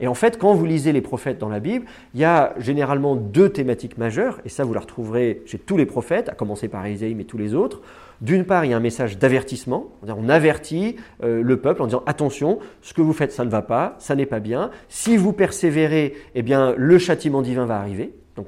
Et 0.00 0.08
en 0.08 0.14
fait, 0.14 0.38
quand 0.38 0.54
vous 0.54 0.64
lisez 0.64 0.92
les 0.92 1.00
prophètes 1.00 1.38
dans 1.38 1.48
la 1.48 1.60
Bible, 1.60 1.86
il 2.14 2.20
y 2.20 2.24
a 2.24 2.54
généralement 2.58 3.16
deux 3.16 3.48
thématiques 3.48 3.98
majeures, 3.98 4.40
et 4.44 4.48
ça 4.48 4.64
vous 4.64 4.74
la 4.74 4.80
retrouverez 4.80 5.42
chez 5.46 5.58
tous 5.58 5.76
les 5.76 5.86
prophètes, 5.86 6.28
à 6.28 6.32
commencer 6.32 6.68
par 6.68 6.86
Isaïe, 6.86 7.14
mais 7.14 7.24
tous 7.24 7.38
les 7.38 7.54
autres. 7.54 7.80
D'une 8.20 8.44
part, 8.44 8.64
il 8.64 8.70
y 8.70 8.74
a 8.74 8.76
un 8.76 8.80
message 8.80 9.18
d'avertissement, 9.18 9.88
on 10.06 10.28
avertit 10.28 10.96
euh, 11.22 11.42
le 11.42 11.56
peuple 11.58 11.82
en 11.82 11.86
disant 11.86 12.02
attention, 12.06 12.58
ce 12.80 12.94
que 12.94 13.02
vous 13.02 13.12
faites, 13.12 13.32
ça 13.32 13.44
ne 13.44 13.50
va 13.50 13.62
pas, 13.62 13.96
ça 13.98 14.14
n'est 14.14 14.26
pas 14.26 14.40
bien. 14.40 14.70
Si 14.88 15.16
vous 15.16 15.32
persévérez, 15.32 16.14
eh 16.34 16.42
bien, 16.42 16.74
le 16.76 16.98
châtiment 16.98 17.42
divin 17.42 17.66
va 17.66 17.78
arriver. 17.78 18.12
Donc, 18.36 18.46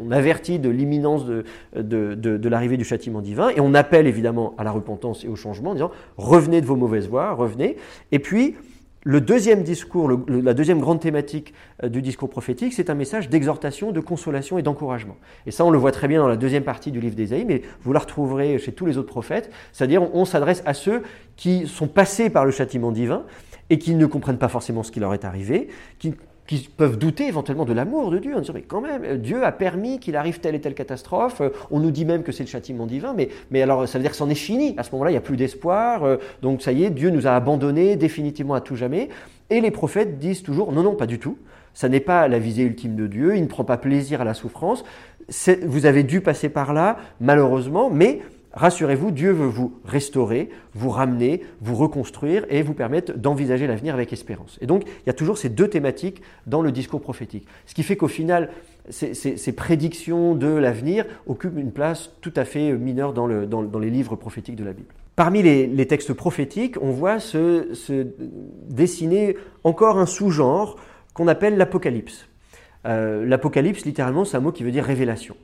on 0.00 0.10
avertit 0.12 0.60
de 0.60 0.68
l'imminence 0.68 1.24
de, 1.26 1.44
de 1.74 2.48
l'arrivée 2.48 2.76
du 2.76 2.84
châtiment 2.84 3.20
divin 3.20 3.48
et 3.48 3.60
on 3.60 3.74
appelle 3.74 4.06
évidemment 4.06 4.54
à 4.56 4.62
la 4.62 4.70
repentance 4.70 5.24
et 5.24 5.28
au 5.28 5.34
changement 5.34 5.70
en 5.70 5.74
disant 5.74 5.90
revenez 6.16 6.60
de 6.60 6.66
vos 6.66 6.76
mauvaises 6.76 7.08
voies, 7.08 7.32
revenez. 7.32 7.76
Et 8.12 8.20
puis, 8.20 8.54
le 9.02 9.20
deuxième 9.22 9.62
discours, 9.62 10.10
la 10.28 10.52
deuxième 10.52 10.78
grande 10.78 11.00
thématique 11.00 11.54
euh, 11.82 11.88
du 11.88 12.02
discours 12.02 12.28
prophétique, 12.28 12.74
c'est 12.74 12.90
un 12.90 12.94
message 12.94 13.30
d'exhortation, 13.30 13.92
de 13.92 14.00
consolation 14.00 14.58
et 14.58 14.62
d'encouragement. 14.62 15.16
Et 15.46 15.50
ça, 15.50 15.64
on 15.64 15.70
le 15.70 15.78
voit 15.78 15.92
très 15.92 16.06
bien 16.06 16.20
dans 16.20 16.28
la 16.28 16.36
deuxième 16.36 16.64
partie 16.64 16.92
du 16.92 17.00
livre 17.00 17.14
d'Ésaïe, 17.14 17.46
mais 17.46 17.62
vous 17.82 17.92
la 17.94 18.00
retrouverez 18.00 18.58
chez 18.58 18.72
tous 18.72 18.84
les 18.84 18.98
autres 18.98 19.08
prophètes. 19.08 19.50
C'est-à-dire, 19.72 20.02
on, 20.14 20.24
s'adresse 20.26 20.62
à 20.66 20.74
ceux 20.74 21.02
qui 21.36 21.66
sont 21.66 21.88
passés 21.88 22.28
par 22.28 22.44
le 22.44 22.50
châtiment 22.50 22.92
divin 22.92 23.24
et 23.70 23.78
qui 23.78 23.94
ne 23.94 24.04
comprennent 24.04 24.38
pas 24.38 24.48
forcément 24.48 24.82
ce 24.82 24.90
qui 24.90 25.00
leur 25.00 25.14
est 25.14 25.24
arrivé, 25.24 25.68
qui 25.98 26.14
qui 26.50 26.68
peuvent 26.76 26.98
douter 26.98 27.28
éventuellement 27.28 27.64
de 27.64 27.72
l'amour 27.72 28.10
de 28.10 28.18
Dieu, 28.18 28.34
en 28.34 28.40
disant 28.40 28.54
mais 28.54 28.62
quand 28.62 28.80
même, 28.80 29.18
Dieu 29.18 29.44
a 29.44 29.52
permis 29.52 30.00
qu'il 30.00 30.16
arrive 30.16 30.40
telle 30.40 30.56
et 30.56 30.60
telle 30.60 30.74
catastrophe, 30.74 31.40
euh, 31.42 31.50
on 31.70 31.78
nous 31.78 31.92
dit 31.92 32.04
même 32.04 32.24
que 32.24 32.32
c'est 32.32 32.42
le 32.42 32.48
châtiment 32.48 32.86
divin, 32.86 33.14
mais, 33.16 33.28
mais 33.52 33.62
alors 33.62 33.86
ça 33.86 33.98
veut 33.98 34.02
dire 34.02 34.10
que 34.10 34.16
c'en 34.16 34.28
est 34.28 34.34
fini, 34.34 34.74
à 34.76 34.82
ce 34.82 34.90
moment-là 34.90 35.10
il 35.10 35.14
n'y 35.14 35.18
a 35.18 35.20
plus 35.20 35.36
d'espoir, 35.36 36.02
euh, 36.02 36.16
donc 36.42 36.60
ça 36.60 36.72
y 36.72 36.82
est, 36.82 36.90
Dieu 36.90 37.10
nous 37.10 37.28
a 37.28 37.36
abandonnés 37.36 37.94
définitivement 37.94 38.54
à 38.54 38.60
tout 38.60 38.74
jamais, 38.74 39.10
et 39.48 39.60
les 39.60 39.70
prophètes 39.70 40.18
disent 40.18 40.42
toujours 40.42 40.72
non, 40.72 40.82
non, 40.82 40.96
pas 40.96 41.06
du 41.06 41.20
tout, 41.20 41.38
Ça 41.72 41.88
n'est 41.88 42.00
pas 42.00 42.26
la 42.26 42.40
visée 42.40 42.64
ultime 42.64 42.96
de 42.96 43.06
Dieu, 43.06 43.36
il 43.36 43.42
ne 43.42 43.46
prend 43.46 43.62
pas 43.62 43.76
plaisir 43.76 44.20
à 44.20 44.24
la 44.24 44.34
souffrance. 44.34 44.84
Vous 45.62 45.86
avez 45.86 46.02
dû 46.02 46.20
passer 46.20 46.48
par 46.48 46.72
là, 46.72 46.96
malheureusement, 47.20 47.90
mais 47.90 48.22
rassurez-vous, 48.52 49.10
Dieu 49.10 49.30
veut 49.32 49.46
vous 49.46 49.72
restaurer, 49.84 50.50
vous 50.74 50.90
ramener, 50.90 51.42
vous 51.60 51.74
reconstruire 51.74 52.44
et 52.48 52.62
vous 52.62 52.74
permettre 52.74 53.16
d'envisager 53.16 53.66
l'avenir 53.66 53.94
avec 53.94 54.12
espérance. 54.12 54.58
Et 54.60 54.66
donc, 54.66 54.84
il 54.86 55.06
y 55.06 55.10
a 55.10 55.14
toujours 55.14 55.38
ces 55.38 55.48
deux 55.48 55.68
thématiques 55.68 56.22
dans 56.46 56.62
le 56.62 56.72
discours 56.72 57.00
prophétique. 57.00 57.46
Ce 57.66 57.74
qui 57.74 57.82
fait 57.82 57.96
qu'au 57.96 58.08
final, 58.08 58.50
ces, 58.90 59.52
prédictions 59.52 60.34
de 60.34 60.48
l'avenir 60.48 61.04
occupent 61.26 61.58
une 61.58 61.72
place 61.72 62.10
tout 62.20 62.32
à 62.36 62.44
fait 62.44 62.72
mineure 62.72 63.12
dans, 63.12 63.26
les 63.26 63.90
livres 63.90 64.16
prophétiques 64.16 64.56
de 64.56 64.64
la 64.64 64.72
Bible. 64.72 64.88
Parmi 65.16 65.42
les, 65.42 65.86
textes 65.86 66.12
prophétiques, 66.12 66.76
on 66.80 66.90
voit 66.90 67.20
se, 67.20 67.68
dessiner 68.68 69.36
encore 69.64 69.98
un 69.98 70.06
sous-genre 70.06 70.76
qu'on 71.14 71.28
appelle 71.28 71.56
l'Apocalypse. 71.56 72.26
Euh, 72.86 73.26
L'Apocalypse, 73.26 73.84
littéralement, 73.84 74.24
c'est 74.24 74.36
un 74.36 74.40
mot 74.40 74.52
qui 74.52 74.64
veut 74.64 74.70
dire 74.70 74.84
révélation. 74.84 75.36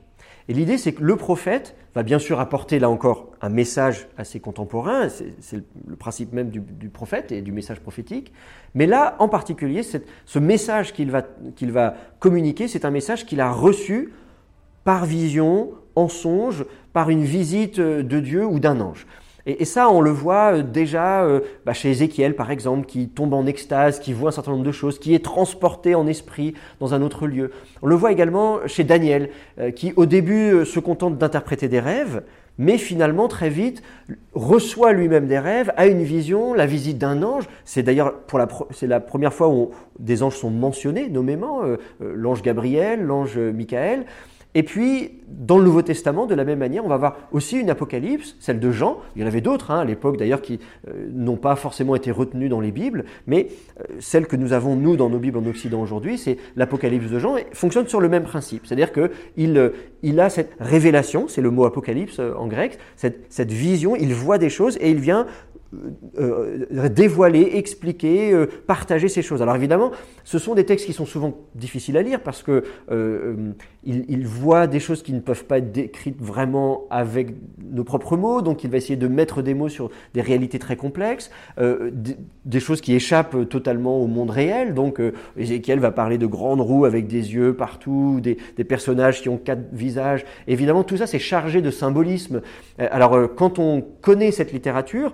Et 0.49 0.53
l'idée, 0.53 0.77
c'est 0.77 0.93
que 0.93 1.03
le 1.03 1.15
prophète 1.15 1.75
va 1.93 2.03
bien 2.03 2.19
sûr 2.19 2.39
apporter 2.39 2.79
là 2.79 2.89
encore 2.89 3.31
un 3.41 3.49
message 3.49 4.07
à 4.17 4.23
ses 4.23 4.39
contemporains, 4.39 5.09
c'est 5.09 5.63
le 5.87 5.95
principe 5.95 6.31
même 6.31 6.49
du, 6.49 6.89
prophète 6.89 7.31
et 7.31 7.41
du 7.41 7.51
message 7.51 7.79
prophétique, 7.79 8.31
mais 8.73 8.85
là, 8.85 9.15
en 9.19 9.27
particulier, 9.27 9.81
ce 9.83 10.39
message 10.39 10.93
qu'il 10.93 11.11
va, 11.11 11.23
qu'il 11.55 11.71
va 11.71 11.95
communiquer, 12.19 12.67
c'est 12.67 12.85
un 12.85 12.91
message 12.91 13.25
qu'il 13.25 13.41
a 13.41 13.51
reçu 13.51 14.13
par 14.83 15.05
vision, 15.05 15.71
en 15.95 16.07
songe, 16.07 16.65
par 16.93 17.09
une 17.09 17.23
visite 17.23 17.79
de 17.79 18.19
Dieu 18.19 18.45
ou 18.45 18.59
d'un 18.59 18.79
ange. 18.79 19.05
Et, 19.47 19.63
ça, 19.63 19.89
on 19.89 20.01
le 20.01 20.09
voit 20.09 20.57
euh, 20.57 20.61
déjà 20.61 21.23
euh, 21.23 21.39
bah, 21.65 21.71
chez 21.71 21.89
Ézéchiel, 21.89 22.35
par 22.35 22.51
exemple, 22.51 22.85
qui 22.85 23.07
tombe 23.07 23.33
en 23.33 23.45
extase, 23.45 23.99
qui 23.99 24.11
voit 24.11 24.27
un 24.27 24.33
certain 24.33 24.51
nombre 24.51 24.65
de 24.65 24.73
choses, 24.73 24.99
qui 24.99 25.15
est 25.15 25.23
transporté 25.23 25.95
en 25.95 26.05
esprit 26.05 26.53
dans 26.81 26.93
un 26.93 27.01
autre 27.01 27.27
lieu. 27.27 27.51
On 27.81 27.87
le 27.87 27.95
voit 27.95 28.11
également 28.11 28.59
chez 28.67 28.83
Daniel, 28.83 29.29
euh, 29.57 29.71
qui 29.71 29.93
au 29.95 30.05
début 30.05 30.65
se 30.65 30.81
contente 30.81 31.17
d'interpréter 31.17 31.69
des 31.69 31.79
rêves, 31.79 32.23
mais 32.57 32.77
finalement 32.77 33.29
très 33.29 33.49
vite 33.49 33.83
reçoit 34.33 34.91
lui-même 34.91 35.27
des 35.27 35.39
rêves, 35.39 35.71
a 35.77 35.87
une 35.87 36.03
vision, 36.03 36.53
la 36.53 36.65
visite 36.65 36.97
d'un 36.97 37.23
ange. 37.23 37.47
C'est 37.63 37.83
d'ailleurs 37.83 38.19
pour 38.21 38.39
la, 38.39 38.49
c'est 38.71 38.87
la 38.87 38.99
première 38.99 39.33
fois 39.33 39.47
où 39.47 39.71
des 39.99 40.23
anges 40.23 40.35
sont 40.35 40.49
mentionnés 40.49 41.07
nommément, 41.07 41.61
l'ange 41.99 42.41
Gabriel, 42.41 43.03
l'ange 43.03 43.37
Michael. 43.37 44.05
Et 44.55 44.63
puis, 44.63 45.11
dans 45.27 45.57
le 45.57 45.65
Nouveau 45.65 45.81
Testament, 45.81 46.25
de 46.25 46.33
la 46.33 46.43
même 46.43 46.59
manière, 46.59 46.83
on 46.85 46.87
va 46.87 46.97
voir 46.97 47.17
aussi 47.31 47.57
une 47.57 47.69
apocalypse, 47.69 48.35
celle 48.39 48.59
de 48.59 48.71
Jean. 48.71 48.97
Il 49.15 49.21
y 49.21 49.25
en 49.25 49.27
avait 49.27 49.41
d'autres 49.41 49.71
hein, 49.71 49.79
à 49.79 49.85
l'époque 49.85 50.17
d'ailleurs 50.17 50.41
qui 50.41 50.59
euh, 50.87 51.09
n'ont 51.13 51.35
pas 51.35 51.55
forcément 51.55 51.95
été 51.95 52.11
retenues 52.11 52.49
dans 52.49 52.61
les 52.61 52.71
Bibles, 52.71 53.05
mais 53.27 53.49
euh, 53.79 53.83
celle 53.99 54.25
que 54.25 54.35
nous 54.35 54.53
avons 54.53 54.75
nous 54.75 54.95
dans 54.95 55.09
nos 55.09 55.19
Bibles 55.19 55.37
en 55.37 55.45
Occident 55.45 55.81
aujourd'hui, 55.81 56.17
c'est 56.17 56.37
l'apocalypse 56.55 57.09
de 57.09 57.19
Jean, 57.19 57.37
et 57.37 57.45
fonctionne 57.51 57.87
sur 57.87 58.01
le 58.01 58.09
même 58.09 58.23
principe. 58.23 58.65
C'est-à-dire 58.65 58.91
qu'il 58.91 59.57
euh, 59.57 59.69
il 60.01 60.19
a 60.19 60.29
cette 60.29 60.53
révélation, 60.59 61.27
c'est 61.27 61.41
le 61.41 61.51
mot 61.51 61.65
apocalypse 61.65 62.19
en 62.19 62.47
grec, 62.47 62.77
cette, 62.95 63.25
cette 63.29 63.51
vision, 63.51 63.95
il 63.95 64.13
voit 64.13 64.37
des 64.37 64.49
choses 64.49 64.77
et 64.79 64.91
il 64.91 64.99
vient 64.99 65.27
euh, 66.17 66.65
euh, 66.73 66.87
dévoiler, 66.87 67.57
expliquer, 67.57 68.31
euh, 68.31 68.47
partager 68.67 69.09
ces 69.09 69.21
choses. 69.21 69.41
Alors 69.41 69.57
évidemment, 69.57 69.91
ce 70.23 70.39
sont 70.39 70.55
des 70.55 70.65
textes 70.65 70.85
qui 70.85 70.93
sont 70.93 71.05
souvent 71.05 71.37
difficiles 71.55 71.97
à 71.97 72.01
lire 72.01 72.21
parce 72.21 72.41
que 72.41 72.63
il, 73.83 74.27
voit 74.27 74.67
des 74.67 74.79
choses 74.79 75.03
qui 75.03 75.13
ne 75.13 75.19
peuvent 75.19 75.45
pas 75.45 75.57
être 75.57 75.71
décrites 75.71 76.21
vraiment 76.21 76.83
avec 76.89 77.33
nos 77.71 77.83
propres 77.83 78.17
mots, 78.17 78.41
donc 78.41 78.63
il 78.63 78.69
va 78.69 78.77
essayer 78.77 78.95
de 78.95 79.07
mettre 79.07 79.41
des 79.41 79.53
mots 79.53 79.69
sur 79.69 79.89
des 80.13 80.21
réalités 80.21 80.59
très 80.59 80.75
complexes, 80.75 81.31
des, 81.57 82.59
choses 82.59 82.81
qui 82.81 82.93
échappent 82.93 83.47
totalement 83.49 84.01
au 84.01 84.07
monde 84.07 84.29
réel. 84.29 84.73
Donc 84.73 85.01
Ézéchiel 85.37 85.79
va 85.79 85.91
parler 85.91 86.17
de 86.17 86.25
grandes 86.25 86.61
roues 86.61 86.85
avec 86.85 87.07
des 87.07 87.33
yeux 87.33 87.53
partout, 87.53 88.19
des, 88.21 88.63
personnages 88.63 89.21
qui 89.21 89.29
ont 89.29 89.37
quatre 89.37 89.63
visages. 89.71 90.25
Évidemment, 90.47 90.83
tout 90.83 90.97
ça 90.97 91.07
c'est 91.07 91.19
chargé 91.19 91.61
de 91.61 91.71
symbolisme. 91.71 92.41
Alors 92.77 93.17
quand 93.35 93.59
on 93.59 93.81
connaît 94.01 94.31
cette 94.31 94.51
littérature, 94.51 95.13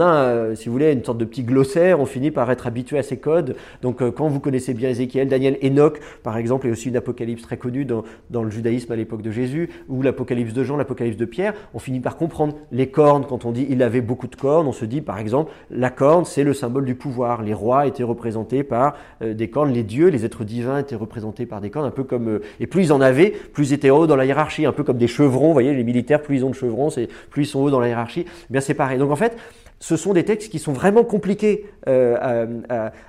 a, 0.00 0.06
euh, 0.06 0.54
si 0.54 0.66
vous 0.66 0.72
voulez, 0.72 0.92
une 0.92 1.04
sorte 1.04 1.18
de 1.18 1.24
petit 1.24 1.42
glossaire, 1.42 2.00
on 2.00 2.06
finit 2.06 2.30
par 2.30 2.50
être 2.50 2.66
habitué 2.66 2.98
à 2.98 3.02
ces 3.02 3.18
codes. 3.18 3.56
Donc 3.82 4.02
euh, 4.02 4.10
quand 4.10 4.28
vous 4.28 4.40
connaissez 4.40 4.74
bien 4.74 4.88
Ézéchiel, 4.88 5.28
Daniel, 5.28 5.58
Enoch, 5.62 6.00
par 6.22 6.36
exemple, 6.36 6.66
est 6.66 6.70
aussi 6.70 6.88
une 6.88 6.96
apocalypse 6.96 7.42
très 7.42 7.56
connue 7.56 7.84
dans, 7.84 8.04
le 8.42 8.50
judaïsme 8.50 8.92
à 8.92 8.96
l'époque 8.96 9.22
de 9.22 9.30
Jésus, 9.30 9.70
ou 9.88 10.02
l'apocalypse 10.02 10.52
de 10.52 10.64
Jean, 10.64 10.76
l'apocalypse 10.76 11.16
de 11.16 11.24
Pierre, 11.24 11.54
on 11.74 11.78
finit 11.78 12.00
par 12.00 12.16
comprendre 12.16 12.54
les 12.72 12.88
cornes. 12.88 13.24
Quand 13.28 13.44
on 13.44 13.52
dit 13.52 13.66
il 13.68 13.82
avait 13.82 14.00
beaucoup 14.00 14.26
de 14.26 14.36
cornes, 14.36 14.66
on 14.66 14.72
se 14.72 14.84
dit 14.84 15.00
par 15.00 15.18
exemple, 15.18 15.52
la 15.70 15.90
corne, 15.90 16.24
c'est 16.24 16.44
le 16.44 16.54
symbole 16.54 16.84
du 16.84 16.94
pouvoir. 16.94 17.42
Les 17.42 17.54
rois 17.54 17.86
étaient 17.86 18.02
représentés 18.02 18.62
par 18.62 18.96
euh, 19.22 19.34
des 19.34 19.48
cornes, 19.48 19.72
les 19.72 19.82
dieux, 19.82 20.08
les 20.08 20.24
êtres 20.24 20.44
divins 20.44 20.78
étaient 20.78 20.94
représentés 20.94 21.46
par 21.46 21.60
des 21.60 21.70
cornes, 21.70 21.86
un 21.86 21.90
peu 21.90 22.04
comme... 22.04 22.40
et 22.60 22.66
plus 22.66 22.84
ils 22.84 22.92
en 22.92 23.00
avaient, 23.00 23.30
plus 23.30 23.70
ils 23.70 23.74
étaient 23.74 23.90
hauts 23.90 24.06
dans 24.06 24.16
la 24.16 24.24
hiérarchie, 24.24 24.66
un 24.66 24.72
peu 24.72 24.84
comme 24.84 24.98
des 24.98 25.08
chevrons, 25.08 25.48
vous 25.48 25.52
voyez, 25.52 25.74
les 25.74 25.84
militaires, 25.84 26.22
plus 26.22 26.36
ils 26.36 26.44
ont 26.44 26.50
de 26.50 26.54
chevrons, 26.54 26.88
plus 27.30 27.42
ils 27.42 27.46
sont 27.46 27.60
hauts 27.60 27.70
dans 27.70 27.80
la 27.80 27.88
hiérarchie, 27.88 28.24
eh 28.26 28.52
bien 28.52 28.60
c'est 28.60 28.74
pareil. 28.74 28.98
Donc 28.98 29.10
en 29.10 29.16
fait, 29.16 29.36
ce 29.84 29.98
sont 29.98 30.14
des 30.14 30.24
textes 30.24 30.50
qui 30.50 30.58
sont 30.58 30.72
vraiment 30.72 31.04
compliqués 31.04 31.66
euh, 31.88 32.62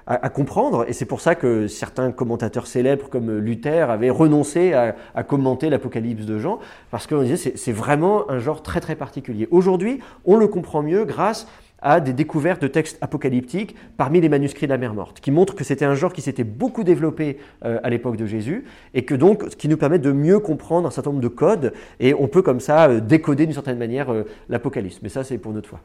à, 0.08 0.30
comprendre, 0.30 0.84
et 0.90 0.92
c'est 0.92 1.06
pour 1.06 1.22
ça 1.22 1.34
que 1.34 1.68
certains 1.68 2.12
commentateurs 2.12 2.68
célèbres 2.68 3.08
comme 3.08 3.38
Luther 3.38 3.90
avaient 3.90 4.10
renoncé 4.10 4.74
à, 4.74 5.24
commenter 5.24 5.70
l'Apocalypse 5.70 6.26
de 6.26 6.38
Jean, 6.38 6.60
parce 6.92 7.08
qu'on 7.08 7.22
disait 7.22 7.54
c'est 7.56 7.72
vraiment 7.72 8.30
un 8.30 8.40
genre 8.40 8.62
très 8.62 8.82
très 8.82 8.98
particulier. 8.98 9.48
Aujourd'hui, 9.52 10.02
on 10.26 10.36
le 10.36 10.50
comprend 10.50 10.84
mieux 10.84 11.06
grâce 11.06 11.48
à 11.82 12.02
des 12.02 12.12
découvertes 12.12 12.62
de 12.62 12.68
textes 12.68 12.98
apocalyptiques 13.00 13.74
parmi 13.96 14.20
les 14.20 14.28
manuscrits 14.28 14.68
de 14.68 14.72
la 14.74 14.78
mer 14.78 14.94
morte, 14.94 15.22
qui 15.22 15.32
montrent 15.32 15.56
que 15.56 15.64
c'était 15.64 15.86
un 15.86 15.96
genre 15.96 16.12
qui 16.12 16.22
s'était 16.22 16.44
beaucoup 16.44 16.84
développé 16.84 17.38
euh, 17.64 17.80
à 17.84 17.90
l'époque 17.90 18.18
de 18.18 18.26
Jésus, 18.26 18.66
et 18.94 19.06
que 19.06 19.16
donc, 19.16 19.46
ce 19.50 19.56
qui 19.56 19.70
nous 19.70 19.78
permet 19.78 20.00
de 20.00 20.12
mieux 20.12 20.40
comprendre 20.40 20.90
un 20.90 20.92
certain 20.92 21.12
nombre 21.12 21.24
de 21.24 21.30
codes, 21.30 21.72
et 22.02 22.14
on 22.14 22.28
peut 22.28 22.42
comme 22.42 22.60
ça 22.60 22.90
euh, 22.90 23.00
décoder 23.00 23.46
d'une 23.46 23.54
certaine 23.54 23.78
manière 23.78 24.14
l'Apocalypse. 24.50 25.00
Mais 25.02 25.10
ça, 25.10 25.24
c'est 25.24 25.38
pour 25.38 25.54
notre 25.54 25.70
fois. 25.70 25.80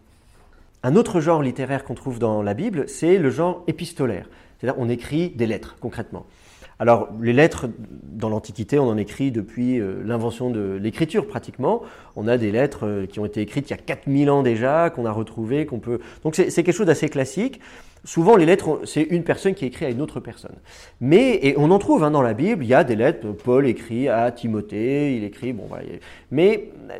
Un 0.82 0.96
autre 0.96 1.20
genre 1.20 1.42
littéraire 1.42 1.84
qu'on 1.84 1.94
trouve 1.94 2.18
dans 2.18 2.42
la 2.42 2.54
Bible, 2.54 2.88
c'est 2.88 3.18
le 3.18 3.30
genre 3.30 3.64
épistolaire. 3.66 4.28
C'est-à-dire 4.58 4.80
on 4.80 4.88
écrit 4.88 5.30
des 5.30 5.46
lettres, 5.46 5.76
concrètement. 5.80 6.26
Alors, 6.78 7.10
les 7.20 7.34
lettres, 7.34 7.68
dans 8.10 8.30
l'Antiquité, 8.30 8.78
on 8.78 8.88
en 8.88 8.96
écrit 8.96 9.30
depuis 9.30 9.78
euh, 9.78 10.02
l'invention 10.02 10.48
de 10.48 10.78
l'écriture, 10.80 11.26
pratiquement. 11.26 11.82
On 12.16 12.26
a 12.26 12.38
des 12.38 12.50
lettres 12.50 12.86
euh, 12.86 13.06
qui 13.06 13.20
ont 13.20 13.26
été 13.26 13.42
écrites 13.42 13.68
il 13.68 13.72
y 13.72 13.74
a 13.74 13.82
4000 13.82 14.30
ans 14.30 14.42
déjà, 14.42 14.88
qu'on 14.88 15.04
a 15.04 15.12
retrouvées, 15.12 15.66
qu'on 15.66 15.78
peut... 15.78 16.00
Donc, 16.24 16.34
c'est 16.36 16.50
quelque 16.50 16.72
chose 16.72 16.86
d'assez 16.86 17.10
classique. 17.10 17.60
Souvent, 18.04 18.34
les 18.34 18.46
lettres, 18.46 18.80
c'est 18.86 19.02
une 19.02 19.24
personne 19.24 19.52
qui 19.52 19.66
écrit 19.66 19.84
à 19.84 19.90
une 19.90 20.00
autre 20.00 20.20
personne. 20.20 20.56
Mais, 21.02 21.38
et 21.42 21.58
on 21.58 21.70
en 21.70 21.78
trouve 21.78 22.02
hein, 22.02 22.10
dans 22.10 22.22
la 22.22 22.32
Bible, 22.32 22.64
il 22.64 22.68
y 22.68 22.74
a 22.74 22.82
des 22.82 22.96
lettres, 22.96 23.26
Paul 23.44 23.66
écrit 23.66 24.08
à 24.08 24.32
Timothée, 24.32 25.16
il 25.16 25.24
écrit, 25.24 25.52
bon, 25.52 25.64
voilà. 25.68 25.84
Mais 26.30 26.70
euh, 26.90 26.94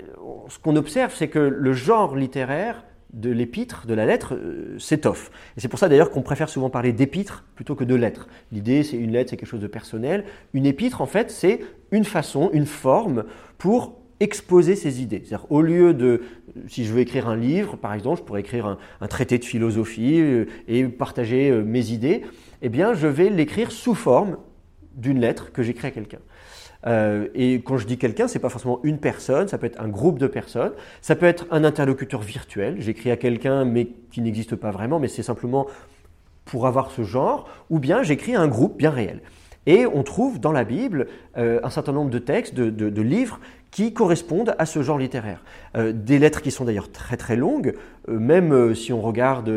ce 0.50 0.58
qu'on 0.58 0.76
observe, 0.76 1.14
c'est 1.14 1.28
que 1.28 1.38
le 1.38 1.72
genre 1.72 2.16
littéraire 2.16 2.84
de 3.12 3.30
l'épître, 3.30 3.86
de 3.86 3.94
la 3.94 4.06
lettre, 4.06 4.34
euh, 4.34 4.78
s'étoffe. 4.78 5.30
Et 5.56 5.60
c'est 5.60 5.68
pour 5.68 5.78
ça 5.78 5.88
d'ailleurs 5.88 6.10
qu'on 6.10 6.22
préfère 6.22 6.48
souvent 6.48 6.70
parler 6.70 6.92
d'épître 6.92 7.44
plutôt 7.54 7.74
que 7.74 7.84
de 7.84 7.94
lettre. 7.94 8.28
L'idée, 8.52 8.82
c'est 8.82 8.96
une 8.96 9.12
lettre, 9.12 9.30
c'est 9.30 9.36
quelque 9.36 9.48
chose 9.48 9.60
de 9.60 9.66
personnel. 9.66 10.24
Une 10.54 10.66
épître, 10.66 11.00
en 11.00 11.06
fait, 11.06 11.30
c'est 11.30 11.60
une 11.90 12.04
façon, 12.04 12.50
une 12.52 12.66
forme 12.66 13.24
pour 13.58 14.00
exposer 14.20 14.76
ses 14.76 15.02
idées. 15.02 15.22
C'est-à-dire, 15.24 15.46
au 15.50 15.62
lieu 15.62 15.94
de, 15.94 16.22
si 16.68 16.84
je 16.84 16.92
veux 16.92 17.00
écrire 17.00 17.28
un 17.28 17.36
livre, 17.36 17.76
par 17.76 17.94
exemple, 17.94 18.20
je 18.20 18.24
pourrais 18.24 18.40
écrire 18.40 18.78
un, 19.00 19.06
traité 19.08 19.38
de 19.38 19.44
philosophie 19.44 20.20
euh, 20.20 20.44
et 20.68 20.84
partager 20.84 21.50
euh, 21.50 21.62
mes 21.62 21.90
idées, 21.90 22.22
eh 22.62 22.68
bien, 22.68 22.92
je 22.92 23.06
vais 23.06 23.30
l'écrire 23.30 23.72
sous 23.72 23.94
forme 23.94 24.36
d'une 24.94 25.20
lettre 25.20 25.52
que 25.52 25.62
j'écris 25.62 25.88
à 25.88 25.90
quelqu'un. 25.90 26.18
Euh, 26.86 27.28
et 27.34 27.56
quand 27.56 27.76
je 27.76 27.86
dis 27.86 27.98
quelqu'un, 27.98 28.28
c'est 28.28 28.38
pas 28.38 28.48
forcément 28.48 28.80
une 28.82 28.98
personne, 28.98 29.48
ça 29.48 29.58
peut 29.58 29.66
être 29.66 29.80
un 29.80 29.88
groupe 29.88 30.18
de 30.18 30.26
personnes, 30.26 30.72
ça 31.02 31.14
peut 31.14 31.26
être 31.26 31.46
un 31.50 31.64
interlocuteur 31.64 32.20
virtuel. 32.20 32.76
J'écris 32.78 33.10
à 33.10 33.16
quelqu'un 33.16 33.64
mais 33.64 33.88
qui 34.10 34.20
n'existe 34.20 34.56
pas 34.56 34.70
vraiment, 34.70 34.98
mais 34.98 35.08
c'est 35.08 35.22
simplement 35.22 35.66
pour 36.44 36.66
avoir 36.66 36.90
ce 36.90 37.02
genre, 37.02 37.48
ou 37.68 37.78
bien 37.78 38.02
j'écris 38.02 38.34
à 38.34 38.40
un 38.40 38.48
groupe 38.48 38.76
bien 38.76 38.90
réel. 38.90 39.20
Et 39.66 39.86
on 39.86 40.02
trouve 40.02 40.40
dans 40.40 40.52
la 40.52 40.64
Bible 40.64 41.06
euh, 41.36 41.60
un 41.62 41.70
certain 41.70 41.92
nombre 41.92 42.10
de 42.10 42.18
textes, 42.18 42.54
de, 42.54 42.70
de 42.70 43.02
livres 43.02 43.40
qui 43.70 43.92
correspondent 43.92 44.54
à 44.58 44.66
ce 44.66 44.82
genre 44.82 44.98
littéraire. 44.98 45.42
Euh, 45.76 45.92
des 45.92 46.18
lettres 46.18 46.42
qui 46.42 46.50
sont 46.50 46.64
d'ailleurs 46.64 46.90
très 46.90 47.16
très 47.16 47.36
longues, 47.36 47.74
euh, 48.08 48.18
même 48.18 48.52
euh, 48.52 48.74
si 48.74 48.92
on 48.92 49.00
regarde 49.00 49.52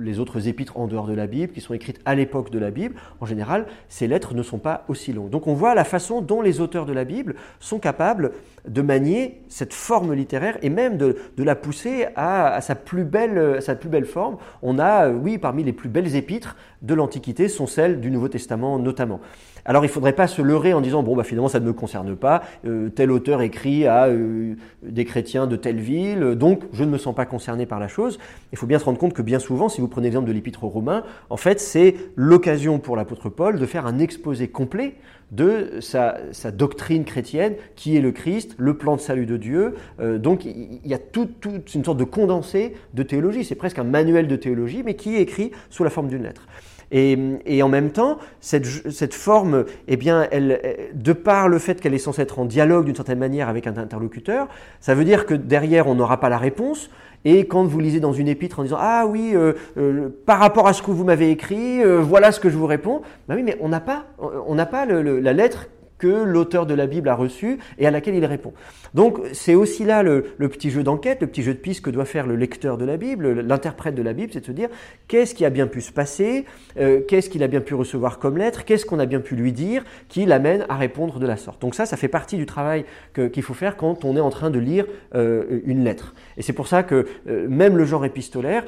les 0.00 0.18
autres 0.18 0.48
épîtres 0.48 0.76
en 0.76 0.86
dehors 0.86 1.06
de 1.06 1.14
la 1.14 1.26
Bible, 1.26 1.52
qui 1.52 1.60
sont 1.60 1.74
écrites 1.74 2.00
à 2.04 2.14
l'époque 2.14 2.50
de 2.50 2.58
la 2.58 2.70
Bible, 2.70 2.94
en 3.20 3.26
général, 3.26 3.66
ces 3.88 4.06
lettres 4.06 4.34
ne 4.34 4.42
sont 4.42 4.58
pas 4.58 4.84
aussi 4.88 5.12
longues. 5.12 5.30
Donc 5.30 5.46
on 5.46 5.54
voit 5.54 5.74
la 5.74 5.84
façon 5.84 6.20
dont 6.20 6.42
les 6.42 6.60
auteurs 6.60 6.86
de 6.86 6.92
la 6.92 7.04
Bible 7.04 7.34
sont 7.60 7.78
capables 7.78 8.32
de 8.66 8.82
manier 8.82 9.40
cette 9.48 9.72
forme 9.72 10.12
littéraire 10.12 10.58
et 10.62 10.68
même 10.68 10.98
de, 10.98 11.16
la 11.38 11.54
pousser 11.54 12.06
à, 12.16 12.60
sa 12.60 12.74
plus 12.74 13.04
belle, 13.04 13.62
sa 13.62 13.74
plus 13.74 13.88
belle 13.88 14.04
forme. 14.04 14.36
On 14.62 14.78
a, 14.78 15.08
oui, 15.08 15.38
parmi 15.38 15.64
les 15.64 15.72
plus 15.72 15.88
belles 15.88 16.14
épîtres 16.16 16.56
de 16.82 16.94
l'Antiquité 16.94 17.48
sont 17.48 17.66
celles 17.66 18.00
du 18.00 18.10
Nouveau 18.10 18.28
Testament 18.28 18.78
notamment. 18.78 19.20
Alors 19.68 19.84
il 19.84 19.88
ne 19.88 19.92
faudrait 19.92 20.14
pas 20.14 20.26
se 20.26 20.40
leurrer 20.40 20.72
en 20.72 20.80
disant 20.80 21.02
bon 21.02 21.14
bah 21.14 21.24
finalement 21.24 21.50
ça 21.50 21.60
ne 21.60 21.66
me 21.66 21.74
concerne 21.74 22.16
pas, 22.16 22.42
euh, 22.66 22.88
tel 22.88 23.12
auteur 23.12 23.42
écrit 23.42 23.86
à 23.86 24.06
euh, 24.06 24.54
des 24.82 25.04
chrétiens 25.04 25.46
de 25.46 25.56
telle 25.56 25.78
ville, 25.78 26.36
donc 26.36 26.62
je 26.72 26.84
ne 26.84 26.88
me 26.88 26.96
sens 26.96 27.14
pas 27.14 27.26
concerné 27.26 27.66
par 27.66 27.78
la 27.78 27.86
chose. 27.86 28.18
Il 28.50 28.56
faut 28.56 28.66
bien 28.66 28.78
se 28.78 28.86
rendre 28.86 28.96
compte 28.96 29.12
que 29.12 29.20
bien 29.20 29.38
souvent, 29.38 29.68
si 29.68 29.82
vous 29.82 29.88
prenez 29.88 30.06
l'exemple 30.06 30.26
de 30.26 30.32
l'épître 30.32 30.64
aux 30.64 30.70
Romains, 30.70 31.04
en 31.28 31.36
fait 31.36 31.60
c'est 31.60 31.96
l'occasion 32.16 32.78
pour 32.78 32.96
l'apôtre 32.96 33.28
Paul 33.28 33.58
de 33.58 33.66
faire 33.66 33.84
un 33.84 33.98
exposé 33.98 34.48
complet 34.48 34.94
de 35.32 35.80
sa, 35.80 36.16
doctrine 36.50 37.04
chrétienne, 37.04 37.52
qui 37.76 37.94
est 37.94 38.00
le 38.00 38.12
Christ, 38.12 38.54
le 38.56 38.78
plan 38.78 38.96
de 38.96 39.02
salut 39.02 39.26
de 39.26 39.36
Dieu. 39.36 39.74
Euh, 40.00 40.16
donc 40.16 40.46
il 40.46 40.80
y 40.86 40.94
a 40.94 40.98
toute 40.98 41.44
une 41.74 41.84
sorte 41.84 41.98
de 41.98 42.04
condensé 42.04 42.72
de 42.94 43.02
théologie, 43.02 43.44
c'est 43.44 43.54
presque 43.54 43.78
un 43.78 43.84
manuel 43.84 44.28
de 44.28 44.36
théologie, 44.36 44.82
mais 44.82 44.94
qui 44.94 45.16
est 45.16 45.20
écrit 45.20 45.50
sous 45.68 45.84
la 45.84 45.90
forme 45.90 46.08
d'une 46.08 46.22
lettre. 46.22 46.46
Et, 46.90 47.62
en 47.62 47.68
même 47.68 47.90
temps, 47.90 48.18
cette, 48.40 49.14
forme, 49.14 49.64
eh 49.88 49.96
bien, 49.96 50.26
elle, 50.30 50.60
de 50.94 51.12
par 51.12 51.48
le 51.48 51.58
fait 51.58 51.80
qu'elle 51.80 51.94
est 51.94 51.98
censée 51.98 52.22
être 52.22 52.38
en 52.38 52.44
dialogue 52.44 52.86
d'une 52.86 52.94
certaine 52.94 53.18
manière 53.18 53.48
avec 53.48 53.66
un 53.66 53.76
interlocuteur, 53.76 54.48
ça 54.80 54.94
veut 54.94 55.04
dire 55.04 55.26
que 55.26 55.34
derrière, 55.34 55.86
on 55.86 55.94
n'aura 55.94 56.18
pas 56.20 56.28
la 56.28 56.38
réponse. 56.38 56.90
Et 57.24 57.46
quand 57.46 57.64
vous 57.64 57.80
lisez 57.80 58.00
dans 58.00 58.12
une 58.12 58.28
épître 58.28 58.60
en 58.60 58.62
disant 58.62 58.78
Ah 58.80 59.04
oui, 59.06 59.32
euh, 59.34 59.52
euh, 59.76 60.08
par 60.24 60.38
rapport 60.38 60.68
à 60.68 60.72
ce 60.72 60.82
que 60.82 60.90
vous 60.90 61.04
m'avez 61.04 61.30
écrit, 61.30 61.82
euh, 61.82 61.98
voilà 62.00 62.32
ce 62.32 62.40
que 62.40 62.48
je 62.48 62.56
vous 62.56 62.66
réponds, 62.66 63.02
ben 63.28 63.34
oui, 63.34 63.42
mais 63.42 63.56
on 63.60 63.68
n'a 63.68 63.80
pas, 63.80 64.04
on 64.18 64.54
n'a 64.54 64.66
pas 64.66 64.86
la 64.86 65.32
lettre 65.32 65.68
que 65.98 66.06
l'auteur 66.06 66.66
de 66.66 66.74
la 66.74 66.86
Bible 66.86 67.08
a 67.08 67.14
reçu 67.14 67.58
et 67.78 67.86
à 67.86 67.90
laquelle 67.90 68.14
il 68.14 68.24
répond. 68.24 68.52
Donc 68.94 69.20
c'est 69.32 69.54
aussi 69.54 69.84
là 69.84 70.02
le, 70.02 70.22
petit 70.48 70.70
jeu 70.70 70.82
d'enquête, 70.82 71.20
le 71.20 71.26
petit 71.26 71.42
jeu 71.42 71.54
de 71.54 71.58
piste 71.58 71.82
que 71.82 71.90
doit 71.90 72.04
faire 72.04 72.26
le 72.26 72.36
lecteur 72.36 72.78
de 72.78 72.84
la 72.84 72.96
Bible, 72.96 73.40
l'interprète 73.40 73.94
de 73.94 74.02
la 74.02 74.12
Bible, 74.12 74.32
c'est 74.32 74.40
de 74.40 74.46
se 74.46 74.52
dire 74.52 74.68
qu'est-ce 75.08 75.34
qui 75.34 75.44
a 75.44 75.50
bien 75.50 75.66
pu 75.66 75.80
se 75.80 75.92
passer, 75.92 76.44
euh, 76.78 77.00
qu'est-ce 77.06 77.28
qu'il 77.28 77.42
a 77.42 77.48
bien 77.48 77.60
pu 77.60 77.74
recevoir 77.74 78.18
comme 78.18 78.38
lettre, 78.38 78.64
qu'est-ce 78.64 78.86
qu'on 78.86 78.98
a 78.98 79.06
bien 79.06 79.20
pu 79.20 79.34
lui 79.36 79.52
dire 79.52 79.84
qui 80.08 80.24
l'amène 80.24 80.64
à 80.68 80.76
répondre 80.76 81.18
de 81.18 81.26
la 81.26 81.36
sorte. 81.36 81.60
Donc 81.60 81.74
ça, 81.74 81.86
ça 81.86 81.96
fait 81.96 82.08
partie 82.08 82.36
du 82.36 82.46
travail 82.46 82.84
qu'il 83.14 83.42
faut 83.42 83.54
faire 83.54 83.76
quand 83.76 84.04
on 84.04 84.16
est 84.16 84.20
en 84.20 84.30
train 84.30 84.50
de 84.50 84.58
lire 84.58 84.86
euh, 85.14 85.60
une 85.64 85.84
lettre. 85.84 86.14
Et 86.36 86.42
c'est 86.42 86.52
pour 86.52 86.68
ça 86.68 86.82
que 86.82 87.06
euh, 87.28 87.46
même 87.48 87.76
le 87.76 87.84
genre 87.84 88.04
épistolaire 88.04 88.64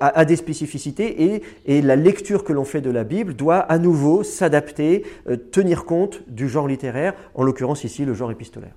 a, 0.00 0.24
des 0.24 0.36
spécificités 0.36 1.24
et, 1.24 1.42
et, 1.66 1.82
la 1.82 1.96
lecture 1.96 2.44
que 2.44 2.52
l'on 2.52 2.64
fait 2.64 2.80
de 2.80 2.90
la 2.90 3.04
Bible 3.04 3.34
doit 3.34 3.58
à 3.58 3.78
nouveau 3.78 4.22
s'adapter, 4.22 5.04
tenir 5.52 5.77
compte 5.84 6.22
du 6.28 6.48
genre 6.48 6.66
littéraire, 6.68 7.14
en 7.34 7.42
l'occurrence 7.42 7.84
ici 7.84 8.04
le 8.04 8.14
genre 8.14 8.30
épistolaire. 8.30 8.74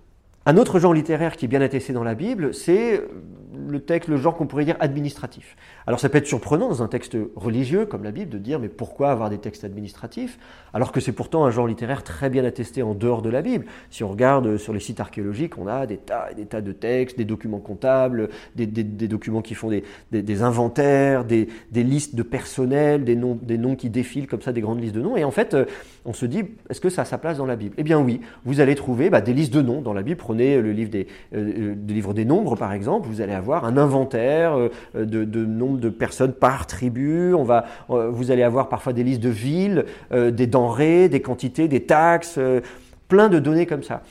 Un 0.47 0.58
autre 0.58 0.80
genre 0.80 0.93
littéraire 0.93 1.38
qui 1.38 1.45
est 1.45 1.47
bien 1.47 1.62
attesté 1.62 1.93
dans 1.93 2.04
la 2.04 2.15
Bible, 2.15 2.51
c'est 2.54 3.04
le 3.67 3.80
texte, 3.80 4.10
le 4.10 4.17
genre 4.17 4.36
qu'on 4.36 4.47
pourrait 4.47 4.65
dire 4.65 4.77
administratif. 4.80 5.56
Alors 5.86 5.99
ça 5.99 6.10
peut 6.10 6.17
être 6.17 6.25
surprenant 6.27 6.67
dans 6.67 6.82
un 6.82 6.88
texte 6.88 7.15
religieux 7.36 7.86
comme 7.86 8.04
la 8.04 8.12
Bible 8.12 8.32
de 8.32 8.38
dire 8.38 8.60
mais 8.60 8.69
pourquoi 8.69 9.12
avoir 9.12 9.30
des 9.30 9.38
textes 9.38 9.63
administratifs 9.63 10.39
alors 10.73 10.91
que 10.91 10.99
c'est 10.99 11.12
pourtant 11.12 11.45
un 11.45 11.51
genre 11.51 11.67
littéraire 11.67 12.04
très 12.04 12.30
bien 12.30 12.43
attesté 12.45 12.82
en 12.82 12.93
dehors 12.93 13.21
de 13.21 13.30
la 13.30 13.41
Bible. 13.41 13.65
Si 13.89 14.04
on 14.04 14.10
regarde 14.10 14.58
sur 14.58 14.73
les 14.73 14.80
sites 14.80 14.99
archéologiques, 14.99 15.58
on 15.58 15.67
a 15.67 15.86
des 15.86 15.97
tas 15.97 16.30
et 16.32 16.36
des 16.36 16.45
tas 16.45 16.62
de 16.62 16.71
textes, 16.71 17.17
des 17.17 17.25
documents 17.25 17.60
comptables, 17.60 18.30
des, 18.56 18.65
documents 18.67 19.41
qui 19.41 19.54
font 19.54 19.69
des, 19.69 20.41
inventaires, 20.41 21.25
des, 21.25 21.47
listes 21.73 22.15
de 22.15 22.23
personnel, 22.23 23.04
des 23.04 23.15
noms, 23.15 23.38
des 23.41 23.58
noms 23.58 23.75
qui 23.75 23.89
défilent 23.89 24.27
comme 24.27 24.41
ça, 24.41 24.54
des 24.54 24.62
grandes 24.62 24.82
listes 24.82 24.95
de 24.95 25.01
noms. 25.01 25.17
Et 25.17 25.23
en 25.23 25.32
fait, 25.32 25.54
euh, 25.54 25.65
on 26.06 26.13
se 26.13 26.25
dit 26.25 26.43
est-ce 26.69 26.82
que 26.82 26.89
ça 26.89 27.04
a 27.04 27.06
sa 27.06 27.17
place 27.17 27.38
dans 27.38 27.45
la 27.45 27.56
Bible? 27.56 27.75
Eh 27.77 27.84
bien 27.84 27.99
oui, 27.99 28.21
vous 28.45 28.60
allez 28.60 28.75
trouver 28.75 29.10
bah, 29.10 29.21
des 29.21 29.34
listes 29.34 29.54
de 29.54 29.62
noms 29.62 29.82
dans 29.82 29.93
la 29.93 30.04
Bible. 30.04 30.17
Prenez 30.31 30.61
le 30.61 30.71
livre 30.71 30.89
des, 30.89 31.07
euh, 31.35 31.75
livre 31.89 32.13
des 32.13 32.23
nombres 32.23 32.55
par 32.55 32.71
exemple, 32.71 33.05
vous 33.09 33.19
allez 33.19 33.33
avoir 33.33 33.65
un 33.65 33.75
inventaire 33.75 34.55
euh, 34.55 34.69
de, 34.95 35.25
de 35.25 35.43
nombre 35.43 35.77
de 35.77 35.89
personnes 35.89 36.31
par 36.31 36.67
tribu. 36.67 37.33
On 37.33 37.43
va, 37.43 37.65
euh, 37.89 38.09
vous 38.09 38.31
allez 38.31 38.43
avoir 38.43 38.69
parfois 38.69 38.93
des 38.93 39.03
listes 39.03 39.21
de 39.21 39.27
villes, 39.27 39.83
euh, 40.13 40.31
des 40.31 40.47
denrées, 40.47 41.09
des 41.09 41.21
quantités, 41.21 41.67
des 41.67 41.81
taxes, 41.81 42.39
plein 43.09 43.27
de 43.27 43.39
données 43.39 43.65
comme 43.65 43.83
ça. 43.83 44.03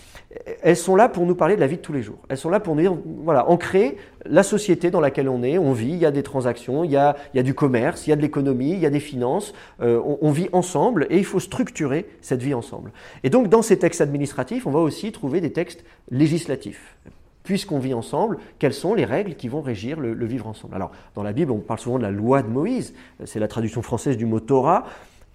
Elles 0.63 0.77
sont 0.77 0.95
là 0.95 1.09
pour 1.09 1.27
nous 1.27 1.35
parler 1.35 1.57
de 1.57 1.61
la 1.61 1.67
vie 1.67 1.77
de 1.77 1.83
tous 1.83 1.93
les 1.93 2.03
jours. 2.03 2.19
Elles 2.29 2.37
sont 2.37 2.51
là 2.51 2.61
pour 2.61 2.77
nous 2.77 2.83
dire, 2.83 2.97
voilà, 3.25 3.49
ancrer 3.49 3.97
la 4.27 4.45
société 4.45 4.91
dans 4.91 5.01
laquelle 5.01 5.29
on 5.29 5.43
est, 5.43 5.59
on 5.59 5.73
vit, 5.73 5.91
il 5.91 5.99
y 5.99 6.07
a 6.07 6.13
des 6.13 6.23
transactions, 6.23 6.85
il 6.85 6.93
y 6.93 6.97
a, 6.97 7.17
il 7.35 7.39
y 7.39 7.41
a 7.41 7.43
du 7.43 7.55
commerce, 7.55 8.07
il 8.07 8.11
y 8.11 8.13
a 8.13 8.17
de 8.17 8.23
l'économie, 8.23 8.73
il 8.73 8.79
y 8.79 8.87
a 8.87 8.91
des 8.91 9.01
finances, 9.01 9.53
on, 9.81 10.19
on, 10.21 10.31
vit 10.31 10.49
ensemble 10.53 11.09
et 11.11 11.19
il 11.19 11.25
faut 11.25 11.41
structurer 11.41 12.07
cette 12.21 12.43
vie 12.43 12.55
ensemble. 12.55 12.93
Et 13.25 13.31
donc 13.31 13.49
dans 13.49 13.63
ces 13.63 13.79
textes 13.79 14.01
administratifs, 14.01 14.67
on 14.67 14.71
va 14.71 14.81
aussi 14.81 15.11
trouver 15.11 15.41
des 15.41 15.53
textes 15.53 15.85
législatifs. 16.11 16.97
Puisqu'on 17.43 17.79
vit 17.79 17.95
ensemble, 17.95 18.39
quelles 18.59 18.75
sont 18.75 18.95
les 18.95 19.05
règles 19.05 19.35
qui 19.35 19.49
vont 19.49 19.63
régir 19.63 19.99
le, 19.99 20.27
vivre 20.27 20.47
ensemble? 20.47 20.75
Alors, 20.75 20.93
dans 21.15 21.23
la 21.23 21.33
Bible, 21.33 21.51
on 21.51 21.59
parle 21.59 21.81
souvent 21.81 21.97
de 21.97 22.03
la 22.03 22.11
loi 22.11 22.43
de 22.43 22.49
Moïse, 22.49 22.95
c'est 23.25 23.41
la 23.41 23.49
traduction 23.49 23.83
française 23.83 24.17
du 24.17 24.27
mot 24.27 24.41
Torah, 24.41 24.85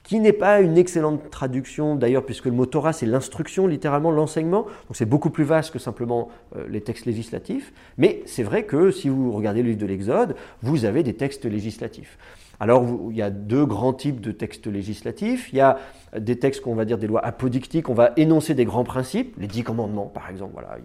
qui 0.06 0.20
n'est 0.20 0.34
pas 0.34 0.62
une 0.62 0.78
excellente 0.78 1.30
traduction 1.30 1.96
d'ailleurs, 1.96 2.24
puisque 2.24 2.46
le 2.46 2.52
mot 2.52 2.66
Torah, 2.66 2.94
c'est 2.94 3.08
l'instruction, 3.08 3.68
littéralement 3.68 4.12
l'enseignement, 4.12 4.64
donc 4.64 4.94
c'est 4.94 5.06
beaucoup 5.06 5.32
plus 5.32 5.44
vaste 5.44 5.74
que 5.74 5.80
simplement 5.80 6.30
euh, 6.56 6.66
les 6.70 6.82
textes 6.82 7.06
législatifs, 7.06 7.74
mais 7.98 8.22
c'est 8.26 8.44
vrai 8.44 8.64
que 8.64 8.92
si 8.92 9.10
vous 9.10 9.32
regardez 9.32 9.64
le 9.64 9.70
livre 9.70 9.82
de 9.82 9.88
l'Exode, 9.88 10.36
vous 10.62 10.86
avez 10.86 11.04
des 11.04 11.16
textes 11.16 11.46
législatifs. 11.46 12.18
Alors, 12.60 12.86
il 13.10 13.18
y 13.18 13.22
a 13.22 13.30
deux 13.30 13.66
grands 13.66 13.94
types 13.94 14.22
de 14.22 14.32
textes 14.32 14.68
législatifs. 14.68 15.52
Il 15.52 15.58
y 15.58 15.62
a 15.62 15.78
des 16.20 16.38
textes 16.38 16.62
qu'on 16.62 16.76
va 16.76 16.86
dire 16.86 16.98
des 16.98 17.08
lois 17.08 17.26
apodictiques, 17.26 17.90
on 17.90 17.94
va 17.94 18.12
énoncer 18.18 18.54
des 18.54 18.66
grands 18.66 18.84
principes, 18.84 19.36
les 19.38 19.48
dix 19.48 19.64
commandements 19.64 20.12
par 20.14 20.30
exemple. 20.30 20.54
Voilà. 20.54 20.78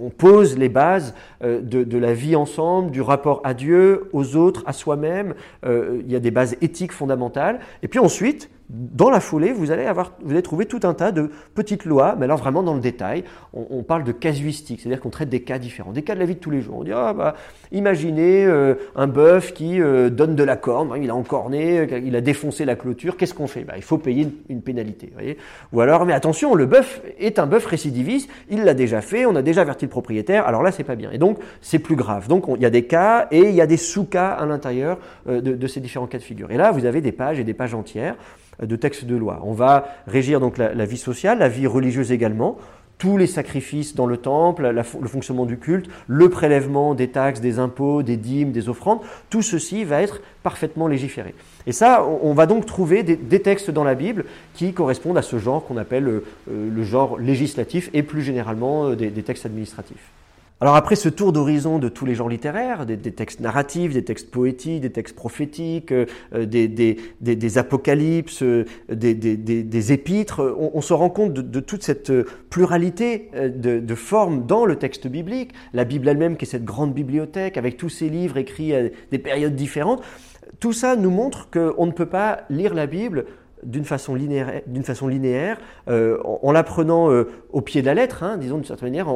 on 0.00 0.10
pose 0.10 0.56
les 0.56 0.68
bases 0.68 1.14
euh, 1.42 1.60
de, 1.60 1.98
la 1.98 2.14
vie 2.14 2.36
ensemble, 2.36 2.90
du 2.90 3.00
rapport 3.00 3.40
à 3.44 3.54
Dieu, 3.54 4.08
aux 4.12 4.36
autres, 4.36 4.62
à 4.66 4.72
soi-même. 4.72 5.34
Euh, 5.64 6.00
il 6.04 6.10
y 6.10 6.16
a 6.16 6.20
des 6.20 6.30
bases 6.30 6.56
éthiques 6.60 6.92
fondamentales. 6.92 7.60
Et 7.82 7.88
puis 7.88 7.98
ensuite, 7.98 8.50
dans 8.72 9.10
la 9.10 9.20
foulée, 9.20 9.52
vous 9.52 9.70
allez, 9.70 9.84
avoir, 9.84 10.12
vous 10.22 10.32
allez 10.32 10.40
trouver 10.40 10.64
tout 10.64 10.80
un 10.84 10.94
tas 10.94 11.12
de 11.12 11.30
petites 11.54 11.84
lois, 11.84 12.16
mais 12.18 12.24
alors 12.24 12.38
vraiment 12.38 12.62
dans 12.62 12.72
le 12.72 12.80
détail. 12.80 13.24
On, 13.52 13.82
parle 13.82 14.02
de 14.02 14.12
casuistique, 14.12 14.80
c'est-à-dire 14.80 15.00
qu'on 15.00 15.10
traite 15.10 15.28
des 15.28 15.42
cas 15.42 15.58
différents, 15.58 15.92
des 15.92 16.00
cas 16.00 16.14
de 16.14 16.20
la 16.20 16.24
vie 16.24 16.36
de 16.36 16.40
tous 16.40 16.50
les 16.50 16.62
jours. 16.62 16.76
On 16.78 16.84
dit, 16.84 16.92
ah, 16.92 17.12
bah, 17.12 17.34
imaginez 17.70 18.46
euh, 18.46 18.74
un 18.96 19.06
bœuf 19.06 19.52
qui 19.52 19.78
euh, 19.78 20.08
donne 20.08 20.34
de 20.36 20.42
la 20.42 20.56
corne, 20.56 20.94
il 21.02 21.10
a 21.10 21.14
encorné, 21.14 21.86
il 22.02 22.16
a 22.16 22.22
défoncé 22.22 22.64
la 22.64 22.74
clôture, 22.74 23.18
qu'est-ce 23.18 23.34
qu'on 23.34 23.46
fait? 23.46 23.64
Bah, 23.64 23.74
Il 23.76 23.82
faut 23.82 23.98
payer 23.98 24.28
une, 24.48 24.62
pénalité. 24.62 25.10
Voyez 25.12 25.36
Ou 25.74 25.82
alors, 25.82 26.06
mais 26.06 26.14
attention, 26.14 26.54
le 26.54 26.64
bœuf 26.64 27.02
est 27.18 27.38
un 27.38 27.46
bœuf 27.46 27.66
récidiviste, 27.66 28.30
il 28.48 28.64
l'a 28.64 28.74
déjà 28.74 29.02
fait, 29.02 29.26
on 29.26 29.36
a 29.36 29.42
déjà 29.42 29.60
averti 29.60 29.84
le 29.84 29.90
propriétaire, 29.90 30.46
alors 30.46 30.62
là, 30.62 30.72
c'est 30.72 30.84
pas 30.84 30.96
bien. 30.96 31.10
Et 31.10 31.18
donc, 31.18 31.38
c'est 31.60 31.78
plus 31.78 31.96
grave. 31.96 32.26
Donc, 32.26 32.46
il 32.48 32.62
y 32.62 32.66
a 32.66 32.70
des 32.70 32.84
cas 32.84 33.28
et 33.30 33.40
il 33.40 33.54
y 33.54 33.60
a 33.60 33.66
des 33.66 33.76
sous-cas 33.76 34.30
à 34.30 34.46
l'intérieur 34.46 34.98
euh, 35.28 35.42
de, 35.42 35.54
de 35.54 35.66
ces 35.66 35.80
différents 35.80 36.06
cas 36.06 36.18
de 36.18 36.22
figure. 36.22 36.50
Et 36.52 36.56
là, 36.56 36.70
vous 36.70 36.86
avez 36.86 37.02
des 37.02 37.12
pages 37.12 37.38
et 37.38 37.44
des 37.44 37.54
pages 37.54 37.74
entières 37.74 38.16
de 38.60 38.76
textes 38.76 39.04
de 39.04 39.16
loi. 39.16 39.40
On 39.44 39.52
va 39.52 39.86
régir 40.06 40.40
donc 40.40 40.58
la, 40.58 40.84
vie 40.84 40.98
sociale, 40.98 41.38
la 41.38 41.48
vie 41.48 41.66
religieuse 41.66 42.12
également, 42.12 42.58
tous 42.98 43.16
les 43.16 43.26
sacrifices 43.26 43.96
dans 43.96 44.06
le 44.06 44.16
temple, 44.16 44.68
le 44.68 45.08
fonctionnement 45.08 45.44
du 45.44 45.58
culte, 45.58 45.90
le 46.06 46.28
prélèvement 46.28 46.94
des 46.94 47.08
taxes, 47.08 47.40
des 47.40 47.58
impôts, 47.58 48.04
des 48.04 48.16
dîmes, 48.16 48.52
des 48.52 48.68
offrandes, 48.68 49.00
tout 49.28 49.42
ceci 49.42 49.84
va 49.84 50.02
être 50.02 50.20
parfaitement 50.44 50.86
légiféré. 50.86 51.34
Et 51.66 51.72
ça, 51.72 52.06
on 52.22 52.32
va 52.32 52.46
donc 52.46 52.64
trouver 52.64 53.02
des, 53.02 53.42
textes 53.42 53.70
dans 53.70 53.84
la 53.84 53.94
Bible 53.94 54.24
qui 54.54 54.72
correspondent 54.72 55.18
à 55.18 55.22
ce 55.22 55.38
genre 55.38 55.64
qu'on 55.64 55.78
appelle 55.78 56.06
euh, 56.06 56.20
le 56.48 56.84
genre 56.84 57.18
législatif 57.18 57.90
et 57.92 58.04
plus 58.04 58.22
généralement 58.22 58.90
euh, 58.90 58.94
des 58.94 59.22
textes 59.22 59.46
administratifs. 59.46 60.12
Alors 60.62 60.76
après 60.76 60.94
ce 60.94 61.08
tour 61.08 61.32
d'horizon 61.32 61.80
de 61.80 61.88
tous 61.88 62.06
les 62.06 62.14
genres 62.14 62.28
littéraires, 62.28 62.86
des, 62.86 62.96
textes 62.96 63.40
narratifs, 63.40 63.94
des 63.94 64.04
textes 64.04 64.30
poétiques, 64.30 64.82
des 64.82 64.92
textes 64.92 65.16
prophétiques, 65.16 65.90
euh, 65.90 66.06
des, 66.30 67.58
apocalypses, 67.58 68.44
euh, 68.44 68.64
des, 68.88 69.92
épîtres, 69.92 70.56
on, 70.72 70.80
se 70.80 70.92
rend 70.92 71.10
compte 71.10 71.32
de, 71.32 71.58
toute 71.58 71.82
cette 71.82 72.12
pluralité 72.48 73.28
euh, 73.34 73.48
de, 73.80 73.94
formes 73.96 74.46
dans 74.46 74.64
le 74.64 74.76
texte 74.76 75.08
biblique. 75.08 75.50
La 75.72 75.82
Bible 75.82 76.06
elle-même 76.06 76.36
qui 76.36 76.44
est 76.44 76.48
cette 76.48 76.64
grande 76.64 76.94
bibliothèque 76.94 77.56
avec 77.56 77.76
tous 77.76 77.88
ces 77.88 78.08
livres 78.08 78.36
écrits 78.36 78.72
à 78.72 78.82
des 79.10 79.18
périodes 79.18 79.56
différentes. 79.56 80.04
Tout 80.60 80.72
ça 80.72 80.94
nous 80.94 81.10
montre 81.10 81.50
qu'on 81.50 81.86
ne 81.86 81.92
peut 81.92 82.06
pas 82.06 82.42
lire 82.50 82.72
la 82.72 82.86
Bible 82.86 83.24
d'une 83.62 83.84
façon 83.84 84.14
linéaire, 84.14 84.62
d'une 84.66 84.82
façon 84.82 85.08
linéaire 85.08 85.58
euh, 85.88 86.18
en, 86.24 86.52
l'apprenant 86.52 87.10
euh, 87.10 87.28
au 87.52 87.60
pied 87.60 87.80
de 87.80 87.86
la 87.86 87.94
lettre, 87.94 88.22
hein, 88.22 88.36
disons 88.36 88.56
d'une 88.56 88.64
certaine 88.64 88.88
manière. 88.88 89.06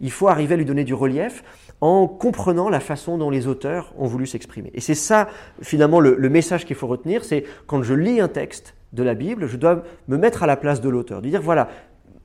il 0.00 0.10
faut 0.10 0.28
arriver 0.28 0.54
à 0.54 0.56
lui 0.56 0.64
donner 0.64 0.84
du 0.84 0.94
relief 0.94 1.42
en 1.80 2.06
comprenant 2.06 2.68
la 2.68 2.80
façon 2.80 3.18
dont 3.18 3.30
les 3.30 3.46
auteurs 3.46 3.92
ont 3.98 4.06
voulu 4.06 4.26
s'exprimer. 4.26 4.70
Et 4.74 4.80
c'est 4.80 4.94
ça, 4.94 5.28
finalement, 5.62 6.00
le, 6.00 6.28
message 6.28 6.64
qu'il 6.64 6.76
faut 6.76 6.86
retenir, 6.86 7.24
c'est 7.24 7.44
quand 7.66 7.82
je 7.82 7.94
lis 7.94 8.20
un 8.20 8.28
texte 8.28 8.74
de 8.92 9.02
la 9.02 9.14
Bible, 9.14 9.46
je 9.46 9.56
dois 9.56 9.82
me 10.08 10.16
mettre 10.16 10.42
à 10.42 10.46
la 10.46 10.56
place 10.56 10.80
de 10.80 10.88
l'auteur, 10.88 11.22
de 11.22 11.28
dire 11.28 11.42
voilà, 11.42 11.68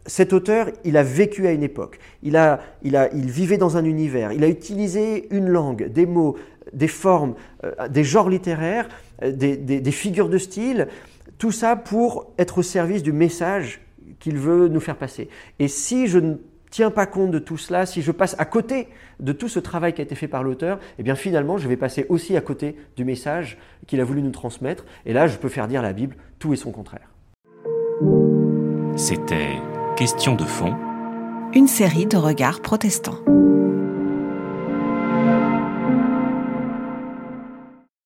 cet 0.05 0.33
auteur, 0.33 0.67
il 0.83 0.97
a 0.97 1.03
vécu 1.03 1.47
à 1.47 1.51
une 1.51 1.63
époque, 1.63 1.99
il, 2.23 2.35
a, 2.35 2.59
il, 2.81 2.95
a, 2.95 3.13
il 3.13 3.29
vivait 3.29 3.57
dans 3.57 3.77
un 3.77 3.85
univers, 3.85 4.31
il 4.31 4.43
a 4.43 4.47
utilisé 4.47 5.27
une 5.35 5.47
langue, 5.47 5.91
des 5.91 6.05
mots, 6.05 6.37
des 6.73 6.87
formes, 6.87 7.35
euh, 7.63 7.87
des 7.89 8.03
genres 8.03 8.29
littéraires, 8.29 8.87
des 9.21 9.91
figures 9.91 10.29
de 10.29 10.39
style, 10.39 10.87
tout 11.41 11.51
ça 11.51 11.75
pour 11.75 12.31
être 12.37 12.59
au 12.59 12.61
service 12.61 13.01
du 13.01 13.11
message 13.11 13.81
qu'il 14.19 14.37
veut 14.37 14.67
nous 14.67 14.79
faire 14.79 14.95
passer. 14.95 15.27
Et 15.57 15.67
si 15.67 16.05
je 16.05 16.19
ne 16.19 16.35
tiens 16.69 16.91
pas 16.91 17.07
compte 17.07 17.31
de 17.31 17.39
tout 17.39 17.57
cela, 17.57 17.87
si 17.87 18.03
je 18.03 18.11
passe 18.11 18.35
à 18.37 18.45
côté 18.45 18.89
de 19.19 19.33
tout 19.33 19.47
ce 19.47 19.57
travail 19.57 19.93
qui 19.93 20.01
a 20.01 20.03
été 20.03 20.13
fait 20.13 20.27
par 20.27 20.43
l'auteur, 20.43 20.77
eh 20.99 21.03
bien 21.03 21.15
finalement 21.15 21.57
je 21.57 21.67
vais 21.67 21.77
passer 21.77 22.05
aussi 22.09 22.37
à 22.37 22.41
côté 22.41 22.75
du 22.95 23.05
message 23.05 23.57
qu'il 23.87 23.99
a 23.99 24.03
voulu 24.03 24.21
nous 24.21 24.29
transmettre. 24.29 24.85
Et 25.07 25.13
là, 25.13 25.25
je 25.25 25.35
peux 25.37 25.49
faire 25.49 25.67
dire 25.67 25.79
à 25.79 25.83
la 25.83 25.93
Bible 25.93 26.15
tout 26.37 26.53
et 26.53 26.57
son 26.57 26.69
contraire. 26.69 27.09
C'était 28.95 29.57
Question 29.97 30.35
de 30.35 30.43
fond. 30.45 30.75
Une 31.55 31.67
série 31.67 32.05
de 32.05 32.17
regards 32.17 32.61
protestants. 32.61 33.17